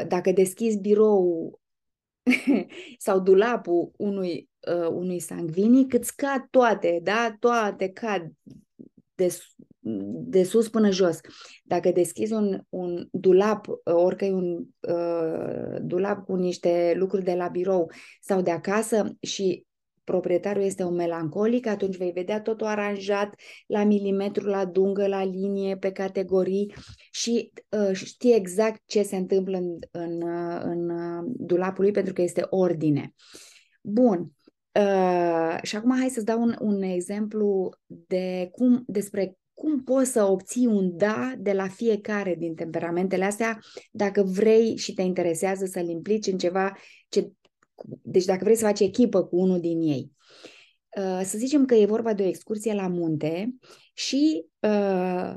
dacă 0.08 0.32
deschizi 0.34 0.80
birou 0.80 1.60
sau 2.98 3.20
dulapul 3.20 3.92
unui, 3.98 4.50
unui 4.90 5.20
sangvinic, 5.20 5.94
îți 5.94 6.16
cad 6.16 6.48
toate, 6.50 7.00
da? 7.04 7.36
Toate 7.40 7.90
cad 7.90 8.32
de 9.16 9.28
de 10.26 10.44
sus 10.44 10.70
până 10.70 10.92
jos. 10.92 11.20
Dacă 11.64 11.92
deschizi 11.92 12.34
un, 12.34 12.62
un 12.70 13.08
dulap, 13.12 13.66
orică 13.84 14.26
e 14.26 14.32
un 14.32 14.66
uh, 14.80 15.78
dulap 15.82 16.26
cu 16.26 16.36
niște 16.36 16.94
lucruri 16.96 17.24
de 17.24 17.34
la 17.34 17.48
birou 17.48 17.92
sau 18.22 18.42
de 18.42 18.52
acasă 18.52 19.16
și 19.22 19.66
proprietarul 20.04 20.64
este 20.64 20.84
un 20.84 20.96
melancolic, 20.96 21.68
atunci 21.68 21.98
vei 21.98 22.12
vedea 22.12 22.42
totul 22.42 22.68
aranjat 22.68 23.36
la 23.68 23.84
milimetru, 23.84 24.48
la 24.48 24.66
dungă, 24.66 25.08
la 25.08 25.24
linie, 25.24 25.78
pe 25.78 25.92
categorii 25.92 26.74
și 27.12 27.52
uh, 27.70 27.94
știi 27.94 28.36
exact 28.36 28.82
ce 28.86 29.04
se 29.04 29.16
întâmplă 29.16 29.58
în, 29.58 29.78
în, 29.92 30.22
uh, 30.22 30.62
în 30.64 30.90
uh, 30.90 31.24
dulapul 31.26 31.84
lui 31.84 31.94
pentru 31.94 32.14
că 32.14 32.22
este 32.22 32.46
ordine. 32.50 33.14
Bun. 33.82 34.32
Uh, 34.80 35.58
și 35.62 35.76
acum 35.76 35.98
hai 35.98 36.10
să-ți 36.10 36.26
dau 36.26 36.42
un, 36.42 36.56
un 36.60 36.82
exemplu 36.82 37.70
de 37.86 38.50
cum, 38.52 38.84
despre 38.88 39.38
cum 39.54 39.84
poți 39.84 40.12
să 40.12 40.24
obții 40.24 40.66
un 40.66 40.98
da 40.98 41.34
de 41.38 41.52
la 41.52 41.68
fiecare 41.68 42.36
din 42.36 42.56
temperamentele 42.56 43.26
astea 43.26 43.60
dacă 43.92 44.24
vrei 44.24 44.78
și 44.78 44.94
te 44.94 45.02
interesează 45.02 45.66
să-l 45.66 45.88
implici 45.88 46.28
în 46.28 46.38
ceva 46.38 46.78
ce... 47.10 47.32
Deci 48.02 48.26
dacă 48.26 48.44
vrei 48.44 48.56
să 48.56 48.66
faci 48.66 48.80
echipă 48.80 49.24
cu 49.24 49.36
unul 49.38 49.60
din 49.60 49.82
ei. 49.82 50.12
Uh, 50.98 51.22
să 51.24 51.38
zicem 51.38 51.66
că 51.66 51.76
e 51.76 51.86
vorba 51.86 52.14
de 52.14 52.24
o 52.24 52.28
excursie 52.28 52.74
la 52.74 52.88
munte 52.88 53.56
și 53.94 54.46
uh, 54.60 55.36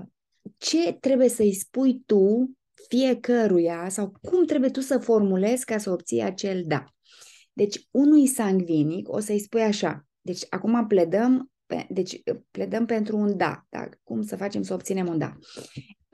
ce 0.56 0.92
trebuie 0.92 1.28
să-i 1.28 1.52
spui 1.52 2.02
tu 2.06 2.50
fiecăruia 2.88 3.88
sau 3.88 4.12
cum 4.22 4.44
trebuie 4.44 4.70
tu 4.70 4.80
să 4.80 4.98
formulezi 4.98 5.64
ca 5.64 5.78
să 5.78 5.90
obții 5.90 6.22
acel 6.22 6.62
da. 6.66 6.84
Deci 7.52 7.86
unui 7.90 8.26
sangvinic 8.26 9.12
o 9.12 9.18
să-i 9.18 9.38
spui 9.38 9.62
așa. 9.62 10.06
Deci 10.20 10.42
acum 10.48 10.86
pledăm 10.86 11.50
pe, 11.66 11.86
deci 11.90 12.22
pledăm 12.50 12.86
pentru 12.86 13.16
un 13.16 13.36
da, 13.36 13.66
da. 13.68 13.88
Cum 14.02 14.22
să 14.22 14.36
facem 14.36 14.62
să 14.62 14.74
obținem 14.74 15.06
un 15.06 15.18
da? 15.18 15.36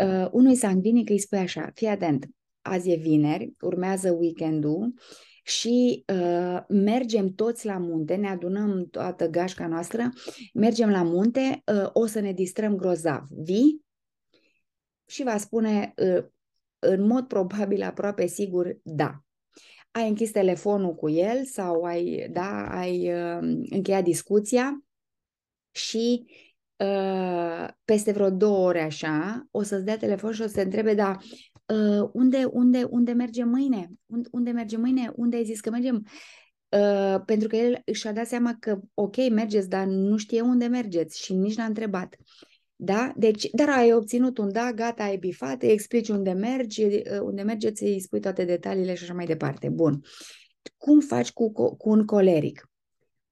Uh, 0.04 0.28
unui 0.32 0.54
sanguinic 0.54 1.10
îi 1.10 1.18
spui 1.18 1.38
așa, 1.38 1.70
fii 1.74 1.86
atent, 1.86 2.26
azi 2.60 2.90
e 2.90 2.96
vineri, 2.96 3.52
urmează 3.60 4.12
weekendul 4.12 4.94
și 5.42 6.04
uh, 6.14 6.62
mergem 6.68 7.34
toți 7.34 7.66
la 7.66 7.78
munte, 7.78 8.14
ne 8.14 8.28
adunăm 8.28 8.86
toată 8.90 9.28
gașca 9.28 9.66
noastră, 9.66 10.08
mergem 10.54 10.90
la 10.90 11.02
munte, 11.02 11.62
uh, 11.66 11.88
o 11.92 12.06
să 12.06 12.20
ne 12.20 12.32
distrăm 12.32 12.76
grozav. 12.76 13.24
Vii? 13.30 13.84
Și 15.06 15.22
va 15.22 15.36
spune 15.36 15.94
uh, 15.96 16.24
în 16.78 17.06
mod 17.06 17.26
probabil 17.26 17.82
aproape 17.82 18.26
sigur 18.26 18.76
da. 18.82 19.24
Ai 19.90 20.08
închis 20.08 20.30
telefonul 20.30 20.94
cu 20.94 21.08
el 21.08 21.44
sau 21.44 21.82
ai, 21.82 22.28
da, 22.30 22.78
ai 22.78 23.12
uh, 23.12 23.64
încheiat 23.70 24.04
discuția 24.04 24.84
și 25.70 26.26
uh, 26.76 27.68
peste 27.84 28.12
vreo 28.12 28.30
două 28.30 28.66
ore 28.66 28.80
așa, 28.80 29.46
o 29.50 29.62
să-ți 29.62 29.84
dea 29.84 29.96
telefon 29.96 30.32
și 30.32 30.42
o 30.42 30.46
să 30.46 30.54
te 30.54 30.60
întrebe, 30.60 30.94
da, 30.94 31.16
uh, 31.66 32.08
unde, 32.12 32.44
unde, 32.44 32.82
unde 32.82 33.12
merge 33.12 33.44
mâine? 33.44 33.90
Unde, 34.06 34.28
unde 34.32 34.50
merge 34.50 34.76
mâine? 34.76 35.12
Unde 35.16 35.36
ai 35.36 35.44
zis 35.44 35.60
că 35.60 35.70
mergem? 35.70 36.06
Uh, 36.68 37.20
pentru 37.24 37.48
că 37.48 37.56
el 37.56 37.82
și-a 37.92 38.12
dat 38.12 38.26
seama 38.26 38.56
că, 38.60 38.80
ok, 38.94 39.16
mergeți, 39.30 39.68
dar 39.68 39.86
nu 39.86 40.16
știe 40.16 40.40
unde 40.40 40.66
mergeți 40.66 41.22
și 41.22 41.32
nici 41.32 41.56
n-a 41.56 41.64
întrebat. 41.64 42.16
Da? 42.76 43.12
Deci, 43.16 43.48
dar 43.52 43.68
ai 43.68 43.92
obținut 43.92 44.38
un 44.38 44.52
da, 44.52 44.72
gata, 44.74 45.02
ai 45.02 45.16
bifat, 45.16 45.62
îi 45.62 45.68
explici 45.68 46.08
unde 46.08 46.32
mergi, 46.32 46.84
uh, 46.84 47.20
unde 47.22 47.42
mergeți, 47.42 47.82
îi 47.82 48.00
spui 48.00 48.20
toate 48.20 48.44
detaliile 48.44 48.94
și 48.94 49.02
așa 49.02 49.14
mai 49.14 49.26
departe. 49.26 49.68
Bun. 49.68 50.00
Cum 50.76 51.00
faci 51.00 51.32
cu, 51.32 51.52
cu 51.52 51.88
un 51.88 52.04
coleric? 52.04 52.70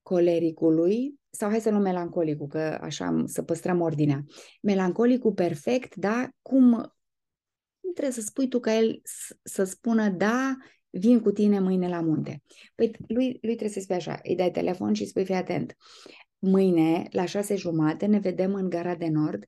Colericului 0.03 1.15
sau 1.31 1.49
hai 1.49 1.61
să 1.61 1.71
luăm 1.71 1.83
melancolicul, 1.83 2.47
că 2.47 2.79
așa 2.81 3.23
să 3.27 3.43
păstrăm 3.43 3.81
ordinea. 3.81 4.25
Melancolicul 4.63 5.33
perfect, 5.33 5.95
da? 5.95 6.29
Cum 6.43 6.93
trebuie 7.93 8.15
să 8.15 8.21
spui 8.21 8.49
tu 8.49 8.61
ca 8.61 8.75
el 8.75 9.01
să 9.43 9.65
spună 9.65 10.09
da, 10.09 10.57
vin 10.91 11.21
cu 11.21 11.31
tine 11.31 11.59
mâine 11.59 11.89
la 11.89 12.01
munte. 12.01 12.43
Păi 12.75 12.91
lui, 13.07 13.27
lui 13.27 13.39
trebuie 13.41 13.69
să 13.69 13.81
spui 13.81 13.97
așa, 13.97 14.21
îi 14.23 14.37
dai 14.37 14.51
telefon 14.51 14.93
și 14.93 15.07
spui 15.07 15.25
fii 15.25 15.35
atent. 15.35 15.77
Mâine, 16.39 17.07
la 17.11 17.25
șase 17.25 17.57
jumate, 17.57 18.07
ne 18.07 18.19
vedem 18.19 18.55
în 18.55 18.69
Gara 18.69 18.95
de 18.95 19.09
Nord, 19.09 19.45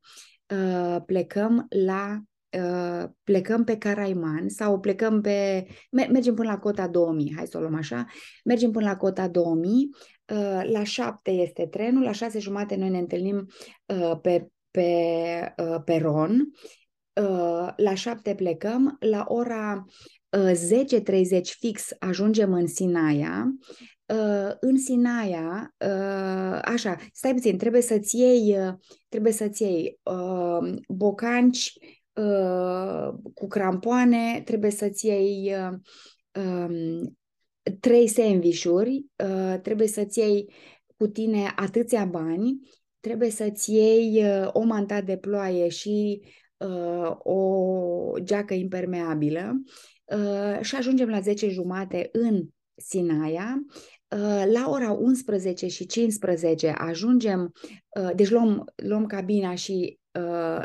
uh, 0.55 0.97
plecăm 1.07 1.67
la 1.69 2.23
uh, 2.59 3.09
plecăm 3.25 3.65
pe 3.65 3.79
Caraiman 3.79 4.49
sau 4.49 4.81
plecăm 4.81 5.21
pe... 5.21 5.67
Mergem 5.91 6.35
până 6.35 6.51
la 6.51 6.59
cota 6.59 6.89
2000, 6.89 7.33
hai 7.37 7.47
să 7.47 7.57
o 7.57 7.61
luăm 7.61 7.75
așa. 7.75 8.07
Mergem 8.45 8.71
până 8.71 8.87
la 8.87 8.97
cota 8.97 9.29
2000, 9.29 9.91
Uh, 10.33 10.63
la 10.71 10.85
șapte 10.85 11.31
este 11.31 11.67
trenul, 11.67 12.03
la 12.03 12.13
șase 12.13 12.39
jumate 12.39 12.77
noi 12.77 12.89
ne 12.89 12.99
întâlnim 12.99 13.47
uh, 13.87 14.19
pe, 14.23 14.49
pe 14.71 14.87
uh, 15.57 15.77
peron, 15.85 16.53
la 17.77 17.95
șapte 17.95 18.35
plecăm, 18.35 18.97
la 19.01 19.25
ora 19.29 19.85
10.30 20.37 21.41
fix 21.59 21.89
ajungem 21.99 22.53
în 22.53 22.67
Sinaia, 22.67 23.57
în 24.61 24.79
Sinaia, 24.79 25.75
așa, 26.63 26.97
stai 27.13 27.35
puțin, 27.35 27.59
trebuie 27.59 27.83
să-ți 27.83 28.17
iei, 28.17 28.57
trebuie 29.09 29.33
să-ți 29.33 29.63
iei 29.63 30.01
bocanci 30.89 31.73
cu 33.35 33.47
crampoane, 33.49 34.43
trebuie 34.45 34.71
să-ți 34.71 35.07
iei 35.07 35.55
um, 36.35 37.17
trei 37.81 38.07
sandvișuri, 38.07 39.05
uh, 39.17 39.61
trebuie 39.63 39.87
să-ți 39.87 40.19
iei 40.19 40.53
cu 40.97 41.07
tine 41.07 41.53
atâția 41.57 42.05
bani, 42.05 42.59
trebuie 43.01 43.31
să-ți 43.31 43.73
iei 43.73 44.25
uh, 44.25 44.49
o 44.53 44.63
manta 44.63 45.01
de 45.01 45.17
ploaie 45.17 45.69
și 45.69 46.21
uh, 46.23 46.42
o 47.19 48.19
geacă 48.21 48.55
impermeabilă 48.55 49.63
uh, 50.05 50.61
și 50.61 50.77
ajungem 50.77 51.09
la 51.09 51.21
10 51.21 51.49
jumate 51.49 52.09
în 52.13 52.43
Sinaia. 52.75 53.65
Uh, 54.09 54.45
la 54.53 54.69
ora 54.69 54.93
11 54.93 55.67
și 55.67 55.87
15 55.87 56.69
ajungem, 56.69 57.53
uh, 58.01 58.11
deci 58.15 58.31
luăm, 58.31 58.73
luăm 58.77 59.07
cabina 59.07 59.55
și 59.55 60.01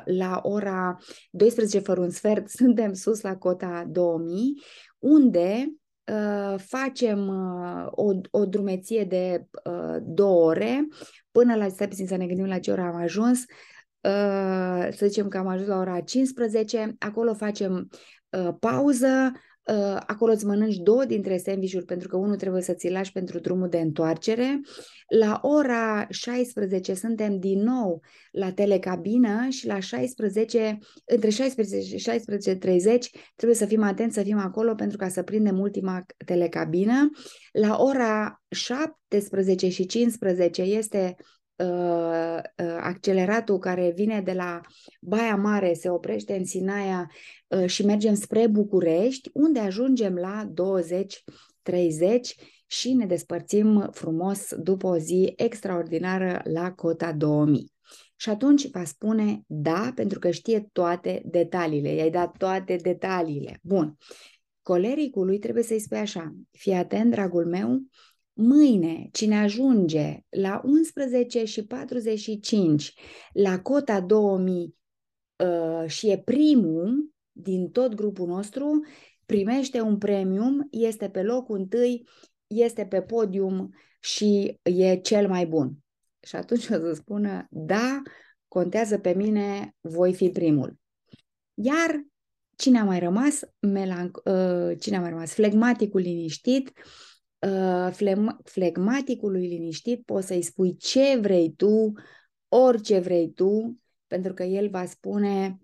la 0.06 0.40
ora 0.44 0.98
12 1.32 1.80
fără 1.80 2.02
un 2.02 2.10
sfert 2.10 2.50
suntem 2.60 2.94
sus 2.94 3.22
la 3.22 3.38
cota 3.38 3.86
2000, 3.90 4.62
unde 5.00 5.72
Uh, 6.12 6.60
facem 6.60 7.28
uh, 7.28 7.88
o, 7.92 8.12
o 8.32 8.46
drumeție 8.46 9.04
de 9.04 9.48
uh, 9.64 9.98
două 10.02 10.46
ore 10.46 10.88
până 11.32 11.56
la, 11.56 11.68
stai 11.68 11.90
să 11.92 12.16
ne 12.16 12.28
gândim 12.28 12.46
la 12.46 12.60
ce 12.60 12.72
ora 12.72 12.88
am 12.88 12.96
ajuns, 12.96 13.40
uh, 13.40 13.46
să 14.92 15.06
zicem 15.08 15.28
că 15.28 15.38
am 15.38 15.48
ajuns 15.48 15.68
la 15.68 15.78
ora 15.78 16.00
15, 16.00 16.96
acolo 17.00 17.34
facem 17.34 17.90
uh, 18.30 18.50
pauză, 18.60 19.32
Uh, 19.68 19.98
acolo 20.06 20.32
îți 20.32 20.46
mănânci 20.46 20.76
două 20.76 21.06
dintre 21.06 21.38
sandvișuri 21.38 21.86
pentru 21.86 22.08
că 22.08 22.18
unul 22.18 22.36
trebuie 22.36 22.62
să 22.62 22.74
ți 22.74 22.90
lași 22.90 23.12
pentru 23.12 23.40
drumul 23.40 23.70
de 23.70 23.80
întoarcere. 23.80 24.62
La 25.08 25.40
ora 25.44 26.08
16 26.10 26.94
suntem 26.94 27.40
din 27.40 27.64
nou 27.64 28.02
la 28.32 28.52
telecabină 28.52 29.48
și 29.50 29.68
la 29.68 29.80
16, 29.80 30.78
între 31.06 31.30
16 31.30 31.98
și 31.98 32.10
16.30 32.10 32.18
trebuie 33.36 33.58
să 33.58 33.66
fim 33.66 33.84
atenți 33.84 34.16
să 34.16 34.22
fim 34.22 34.38
acolo 34.38 34.76
pentru 34.76 34.98
ca 34.98 35.08
să 35.08 35.24
prindem 35.24 35.60
ultima 35.60 36.06
telecabină. 36.26 37.10
La 37.52 37.78
ora 37.80 38.42
17 38.50 39.70
și 39.70 39.86
15 39.86 40.62
este 40.62 41.16
uh, 41.58 42.38
uh, 42.58 42.78
acceleratul 42.80 43.58
care 43.58 43.92
vine 43.96 44.22
de 44.22 44.34
la 44.34 44.62
Baia 45.02 45.36
Mare, 45.36 45.74
se 45.74 45.90
oprește 45.90 46.36
în 46.36 46.46
Sinaia 46.46 47.12
uh, 47.48 47.66
și 47.66 47.86
mergem 47.86 48.14
spre 48.14 48.48
București, 48.48 49.30
unde 49.34 49.60
ajungem 49.60 50.16
la 50.16 50.52
20-30 50.52 50.54
și 52.68 52.94
ne 52.94 53.06
despărțim 53.06 53.90
frumos 53.92 54.56
după 54.56 54.88
o 54.88 54.98
zi 54.98 55.34
extraordinară 55.36 56.42
la 56.44 56.72
cota 56.72 57.12
2000. 57.12 57.72
Și 58.16 58.30
atunci 58.30 58.70
va 58.70 58.84
spune 58.84 59.42
da, 59.48 59.92
pentru 59.96 60.20
că 60.20 60.32
știe 60.32 60.70
toate 60.72 61.22
detaliile. 61.26 61.94
I-ai 61.94 62.10
dat 62.10 62.38
toate 62.38 62.76
detaliile. 62.76 63.60
Bun. 63.62 63.98
Colericului 64.62 65.40
trebuie 65.40 65.64
să-i 65.64 65.80
spui 65.80 65.98
așa, 65.98 66.36
fii 66.52 66.74
atent, 66.74 67.12
dragul 67.12 67.46
meu, 67.46 67.82
mâine 68.38 69.10
cine 69.12 69.38
ajunge 69.38 70.20
la 70.30 70.62
11 70.64 71.46
și 71.46 71.66
45 71.66 72.94
la 73.34 73.60
cota 73.62 74.02
2000 74.02 74.76
uh, 75.44 75.90
și 75.90 76.10
e 76.10 76.18
primul 76.18 77.12
din 77.32 77.70
tot 77.70 77.94
grupul 77.94 78.28
nostru, 78.28 78.86
primește 79.26 79.82
un 79.82 79.98
premium, 79.98 80.68
este 80.72 81.10
pe 81.10 81.24
locul 81.24 81.58
întâi, 81.58 82.08
este 82.48 82.86
pe 82.86 83.02
podium 83.02 83.74
și 84.00 84.60
e 84.64 84.96
cel 84.96 85.28
mai 85.28 85.46
bun. 85.46 85.78
Și 86.20 86.36
atunci 86.36 86.70
o 86.70 86.74
să 86.74 86.92
spună, 86.94 87.48
da, 87.50 88.02
contează 88.48 88.98
pe 88.98 89.14
mine, 89.14 89.76
voi 89.82 90.14
fi 90.14 90.30
primul. 90.30 90.76
Iar 91.54 92.06
cine 92.56 92.80
a 92.80 92.84
mai 92.84 93.00
rămas? 93.00 93.40
Melanc- 93.60 94.24
uh, 94.24 94.80
cine 94.80 94.98
a 94.98 95.00
mai 95.00 95.10
rămas? 95.10 95.34
Flegmaticul 95.34 96.02
liniștit. 96.02 96.72
Uh, 97.48 97.94
fleg- 97.94 98.42
flegmaticului 98.44 99.48
liniștit 99.48 100.06
poți 100.06 100.28
să-i 100.28 100.42
spui 100.42 100.78
ce 100.78 101.18
vrei 101.22 101.54
tu, 101.54 101.94
orice 102.48 103.00
vrei 103.00 103.32
tu, 103.32 103.80
pentru 104.08 104.34
că 104.34 104.44
el 104.44 104.70
va 104.70 104.86
spune 104.86 105.60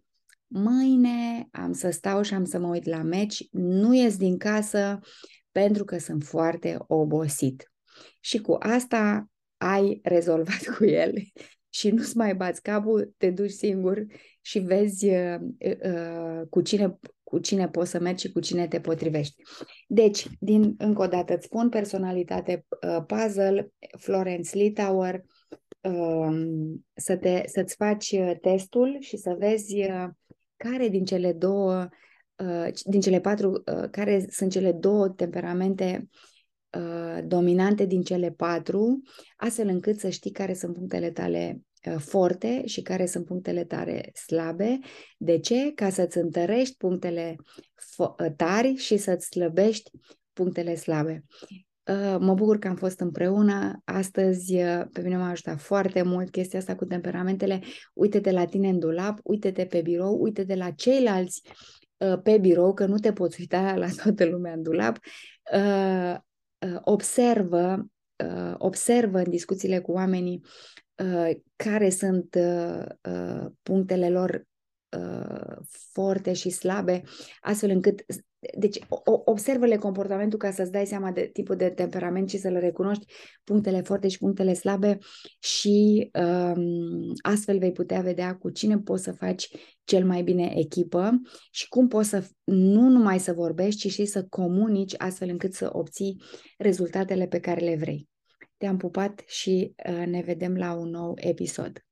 mâine 0.48 1.48
am 1.52 1.74
să 1.74 1.89
stau 1.89 2.22
și 2.22 2.34
am 2.34 2.46
să 2.46 2.60
mă 2.60 2.67
uit 2.67 2.86
la 2.86 3.02
meci, 3.02 3.48
nu 3.52 3.93
ies 3.93 4.17
din 4.17 4.38
casă 4.38 5.00
pentru 5.52 5.84
că 5.84 5.98
sunt 5.98 6.24
foarte 6.24 6.78
obosit. 6.88 7.72
Și 8.19 8.38
cu 8.41 8.56
asta 8.60 9.30
ai 9.58 10.00
rezolvat 10.04 10.76
cu 10.78 10.86
el 10.86 11.13
și 11.78 11.89
nu-ți 11.89 12.17
mai 12.17 12.36
bați 12.36 12.62
capul, 12.62 13.13
te 13.17 13.30
duci 13.30 13.52
singur 13.52 14.06
și 14.41 14.60
vezi 14.60 15.10
uh, 15.10 15.39
uh, 15.84 16.41
cu, 16.50 16.62
cine, 16.62 17.00
cu 17.34 17.39
cine 17.39 17.69
poți 17.69 17.89
să 17.89 18.00
mergi 18.00 18.26
și 18.26 18.32
cu 18.32 18.39
cine 18.39 18.67
te 18.67 18.80
potrivești. 18.80 19.41
Deci, 19.88 20.28
din, 20.39 20.76
încă 20.78 21.02
o 21.02 21.08
dată 21.08 21.34
îți 21.34 21.46
spun, 21.46 21.69
personalitate 21.69 22.65
uh, 22.88 23.04
puzzle, 23.08 23.72
Florence 23.98 24.58
Litauer, 24.58 25.24
uh, 25.82 26.46
să 26.93 27.15
te, 27.17 27.43
să-ți 27.46 27.76
faci 27.76 28.12
uh, 28.12 28.34
testul 28.41 28.98
și 29.00 29.17
să 29.17 29.36
vezi 29.39 29.76
uh, 29.76 30.08
care 30.58 30.88
din 30.88 31.06
cele 31.06 31.34
două, 31.34 31.89
uh, 32.36 32.67
din 32.84 33.02
cele 33.02 33.19
patru, 33.19 33.50
uh, 33.52 33.89
care 33.91 34.26
sunt 34.30 34.52
cele 34.52 34.72
două 34.72 35.10
temperamente 35.10 36.08
Uh, 36.78 37.19
dominante 37.26 37.86
din 37.86 38.02
cele 38.02 38.32
patru, 38.32 39.02
astfel 39.36 39.67
încât 39.67 40.00
să 40.00 40.10
știi 40.10 40.32
care 40.32 40.54
sunt 40.54 40.74
punctele 40.74 41.12
tale 41.12 41.54
uh, 41.54 41.62
forte 41.89 42.65
și 42.65 42.82
care 42.82 43.06
sunt 43.06 43.26
punctele 43.26 43.63
tale 43.63 44.12
slabe. 44.26 44.80
De 45.17 45.39
ce? 45.39 45.72
Ca 45.76 45.89
să-ți 45.89 46.17
întărești 46.17 46.78
punctele 46.78 47.36
uh, 47.98 48.32
tari 48.36 48.76
și 48.76 48.98
să-ți 48.98 49.26
slăbești 49.26 49.91
punctele 50.34 50.76
slabe. 50.76 51.24
Mă 52.19 52.34
bucur 52.34 52.60
că 52.60 52.67
am 52.67 52.76
fost 52.76 53.00
împreună. 53.00 53.82
Astăzi 53.84 54.56
pe 54.91 55.02
mine 55.02 55.17
m-a 55.17 55.30
ajutat 55.30 55.60
foarte 55.60 56.02
mult 56.02 56.30
chestia 56.30 56.60
asta 56.60 56.76
cu 56.76 56.86
temperamentele. 56.86 57.62
Uite-te 57.93 58.32
la 58.32 58.46
tine 58.46 58.69
în 58.69 58.80
dulap, 58.80 59.19
uite-te 59.24 59.65
pe 59.65 59.82
birou, 59.82 60.22
uite-te 60.22 60.56
la 60.56 60.72
ceilalți 60.72 61.41
pe 62.24 62.38
birou, 62.38 62.74
că 62.74 62.86
nu 62.86 62.98
te 62.98 63.13
poți 63.13 63.39
uita 63.39 63.76
la 63.76 63.88
toată 64.04 64.26
lumea 64.26 64.54
în 64.54 64.62
dulap 64.62 65.00
Uh, 66.63 66.80
observă, 66.82 67.86
uh, 68.26 68.54
observă 68.58 69.17
în 69.17 69.30
discuțiile 69.30 69.80
cu 69.80 69.91
oamenii 69.91 70.41
uh, 70.43 70.50
care 71.56 71.89
sunt 71.89 72.38
punctele 73.62 74.10
lor 74.10 74.46
forte 75.92 76.34
și 76.34 76.50
slabe, 76.50 77.02
astfel 77.42 77.70
încât 77.70 78.06
deci 78.58 78.80
observă-le 79.26 79.76
comportamentul 79.76 80.39
ca 80.39 80.52
să-ți 80.52 80.72
dai 80.72 80.86
seama 80.86 81.12
de 81.12 81.30
tipul 81.34 81.56
de 81.56 81.70
temperament 81.70 82.30
și 82.30 82.38
să 82.38 82.50
le 82.50 82.60
recunoști 82.60 83.06
punctele 83.44 83.82
forte 83.82 84.08
și 84.08 84.18
punctele 84.18 84.54
slabe 84.54 84.98
și 85.39 86.10
um, 86.13 87.13
astfel 87.22 87.60
vei 87.60 87.72
putea 87.72 88.02
vedea 88.02 88.36
cu 88.36 88.50
cine 88.50 88.78
poți 88.78 89.04
să 89.04 89.12
faci 89.12 89.48
cel 89.84 90.06
mai 90.06 90.22
bine 90.22 90.54
echipă 90.56 91.12
și 91.52 91.68
cum 91.68 91.88
poți 91.88 92.10
să 92.10 92.28
nu 92.44 92.89
numai 92.89 93.20
să 93.20 93.34
vorbești, 93.34 93.88
ci 93.88 93.92
și 93.92 94.06
să 94.06 94.26
comunici 94.30 94.94
astfel 94.98 95.30
încât 95.30 95.54
să 95.54 95.70
obții 95.72 96.22
rezultatele 96.58 97.28
pe 97.28 97.39
care 97.39 97.66
le 97.66 97.76
vrei. 97.76 98.12
Te-am 98.63 98.78
pupat 98.78 99.23
și 99.28 99.76
uh, 99.89 100.06
ne 100.06 100.21
vedem 100.21 100.56
la 100.58 100.73
un 100.73 100.89
nou 100.89 101.13
episod. 101.15 101.86